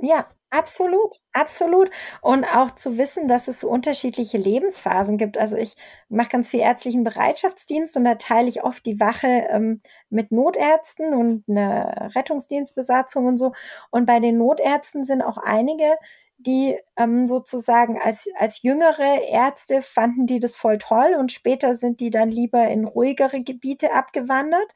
Ja, 0.00 0.26
Absolut, 0.54 1.18
absolut. 1.32 1.90
Und 2.20 2.44
auch 2.44 2.70
zu 2.72 2.98
wissen, 2.98 3.26
dass 3.26 3.48
es 3.48 3.60
so 3.60 3.68
unterschiedliche 3.70 4.36
Lebensphasen 4.36 5.16
gibt. 5.16 5.38
Also 5.38 5.56
ich 5.56 5.76
mache 6.10 6.28
ganz 6.28 6.48
viel 6.48 6.60
ärztlichen 6.60 7.04
Bereitschaftsdienst 7.04 7.96
und 7.96 8.04
da 8.04 8.16
teile 8.16 8.48
ich 8.48 8.62
oft 8.62 8.84
die 8.84 9.00
Wache 9.00 9.26
ähm, 9.50 9.80
mit 10.10 10.30
Notärzten 10.30 11.14
und 11.14 11.44
eine 11.48 12.10
Rettungsdienstbesatzung 12.14 13.24
und 13.24 13.38
so. 13.38 13.52
Und 13.90 14.04
bei 14.04 14.20
den 14.20 14.36
Notärzten 14.36 15.06
sind 15.06 15.22
auch 15.22 15.38
einige, 15.38 15.96
die 16.36 16.76
ähm, 16.98 17.26
sozusagen 17.26 17.98
als, 18.02 18.26
als 18.36 18.60
jüngere 18.62 19.22
Ärzte 19.30 19.80
fanden 19.80 20.26
die 20.26 20.38
das 20.40 20.54
voll 20.56 20.76
toll 20.76 21.14
und 21.18 21.32
später 21.32 21.76
sind 21.76 22.00
die 22.00 22.10
dann 22.10 22.30
lieber 22.30 22.68
in 22.68 22.84
ruhigere 22.84 23.42
Gebiete 23.42 23.92
abgewandert 23.94 24.74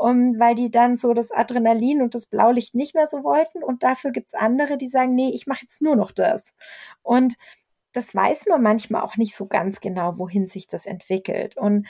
um, 0.00 0.38
weil 0.38 0.54
die 0.54 0.70
dann 0.70 0.96
so 0.96 1.14
das 1.14 1.30
Adrenalin 1.30 2.02
und 2.02 2.14
das 2.14 2.26
Blaulicht 2.26 2.74
nicht 2.74 2.94
mehr 2.94 3.06
so 3.06 3.24
wollten. 3.24 3.62
Und 3.62 3.82
dafür 3.82 4.10
gibt's 4.12 4.34
andere, 4.34 4.78
die 4.78 4.88
sagen, 4.88 5.14
nee, 5.14 5.30
ich 5.34 5.46
mache 5.46 5.62
jetzt 5.62 5.82
nur 5.82 5.96
noch 5.96 6.12
das. 6.12 6.52
Und 7.02 7.36
das 7.92 8.14
weiß 8.14 8.46
man 8.46 8.62
manchmal 8.62 9.02
auch 9.02 9.16
nicht 9.16 9.36
so 9.36 9.46
ganz 9.46 9.80
genau, 9.80 10.18
wohin 10.18 10.46
sich 10.46 10.66
das 10.66 10.86
entwickelt. 10.86 11.56
Und 11.56 11.86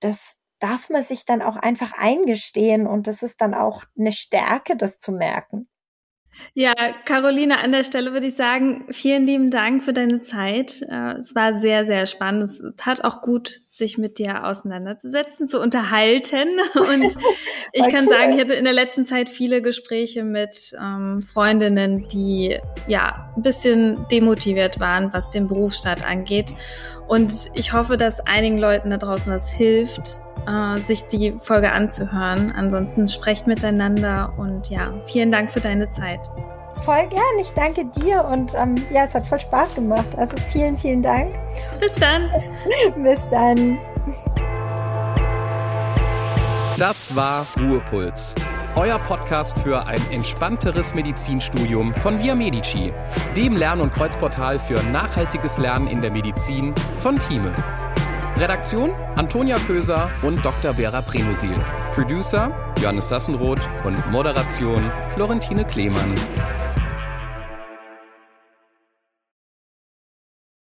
das 0.00 0.38
darf 0.60 0.90
man 0.90 1.02
sich 1.02 1.24
dann 1.24 1.42
auch 1.42 1.56
einfach 1.56 1.92
eingestehen. 1.96 2.86
Und 2.86 3.06
das 3.06 3.22
ist 3.22 3.40
dann 3.40 3.54
auch 3.54 3.84
eine 3.98 4.12
Stärke, 4.12 4.76
das 4.76 4.98
zu 4.98 5.12
merken. 5.12 5.69
Ja, 6.54 6.74
Caroline, 7.04 7.58
an 7.58 7.72
der 7.72 7.84
Stelle 7.84 8.12
würde 8.12 8.26
ich 8.26 8.34
sagen, 8.34 8.86
vielen 8.90 9.26
lieben 9.26 9.50
Dank 9.50 9.84
für 9.84 9.92
deine 9.92 10.20
Zeit. 10.20 10.82
Äh, 10.82 11.18
es 11.18 11.34
war 11.34 11.58
sehr, 11.58 11.86
sehr 11.86 12.06
spannend. 12.06 12.44
Es 12.44 12.62
tat 12.76 13.04
auch 13.04 13.22
gut, 13.22 13.60
sich 13.70 13.98
mit 13.98 14.18
dir 14.18 14.44
auseinanderzusetzen, 14.44 15.48
zu 15.48 15.60
unterhalten. 15.60 16.48
Und 16.74 17.16
ich 17.72 17.88
kann 17.88 18.06
cool. 18.06 18.14
sagen, 18.14 18.32
ich 18.32 18.40
hatte 18.40 18.54
in 18.54 18.64
der 18.64 18.72
letzten 18.72 19.04
Zeit 19.04 19.28
viele 19.28 19.62
Gespräche 19.62 20.24
mit 20.24 20.74
ähm, 20.80 21.22
Freundinnen, 21.22 22.08
die 22.08 22.58
ja 22.88 23.32
ein 23.36 23.42
bisschen 23.42 24.06
demotiviert 24.10 24.80
waren, 24.80 25.12
was 25.12 25.30
den 25.30 25.46
Berufsstaat 25.46 26.04
angeht. 26.04 26.52
Und 27.06 27.32
ich 27.54 27.72
hoffe, 27.72 27.96
dass 27.96 28.20
einigen 28.20 28.58
Leuten 28.58 28.90
da 28.90 28.96
draußen 28.96 29.30
das 29.30 29.48
hilft, 29.48 30.18
äh, 30.46 30.78
sich 30.78 31.04
die 31.08 31.36
Folge 31.40 31.72
anzuhören. 31.72 32.52
Ansonsten 32.56 33.08
sprecht 33.08 33.46
miteinander 33.46 34.32
und 34.36 34.70
ja, 34.70 34.92
vielen 35.06 35.30
Dank 35.30 35.50
für 35.50 35.60
deine 35.60 35.90
Zeit. 35.90 36.20
Voll 36.84 37.06
gern, 37.08 37.38
ich 37.38 37.50
danke 37.50 37.84
dir 37.84 38.24
und 38.24 38.52
ähm, 38.54 38.76
ja, 38.90 39.04
es 39.04 39.14
hat 39.14 39.26
voll 39.26 39.40
Spaß 39.40 39.74
gemacht. 39.74 40.06
Also 40.16 40.36
vielen, 40.50 40.78
vielen 40.78 41.02
Dank. 41.02 41.34
Bis 41.78 41.94
dann. 41.94 42.30
Bis 43.02 43.20
dann. 43.30 43.78
Das 46.78 47.14
war 47.14 47.46
Ruhepuls. 47.58 48.34
Euer 48.76 48.98
Podcast 49.00 49.58
für 49.58 49.86
ein 49.86 50.00
entspannteres 50.10 50.94
Medizinstudium 50.94 51.94
von 51.96 52.18
Via 52.22 52.34
Medici, 52.34 52.92
dem 53.36 53.54
Lern- 53.54 53.80
und 53.80 53.92
Kreuzportal 53.92 54.58
für 54.58 54.80
nachhaltiges 54.84 55.58
Lernen 55.58 55.88
in 55.88 56.00
der 56.00 56.12
Medizin 56.12 56.74
von 57.00 57.18
Thieme. 57.18 57.52
Redaktion 58.40 58.92
Antonia 59.16 59.58
Köser 59.66 60.10
und 60.22 60.42
Dr. 60.42 60.72
Vera 60.72 61.02
Prenosil. 61.02 61.54
Producer 61.92 62.50
Johannes 62.80 63.10
Sassenroth 63.10 63.60
und 63.84 64.10
Moderation 64.10 64.90
Florentine 65.14 65.62
Klemann. 65.66 66.14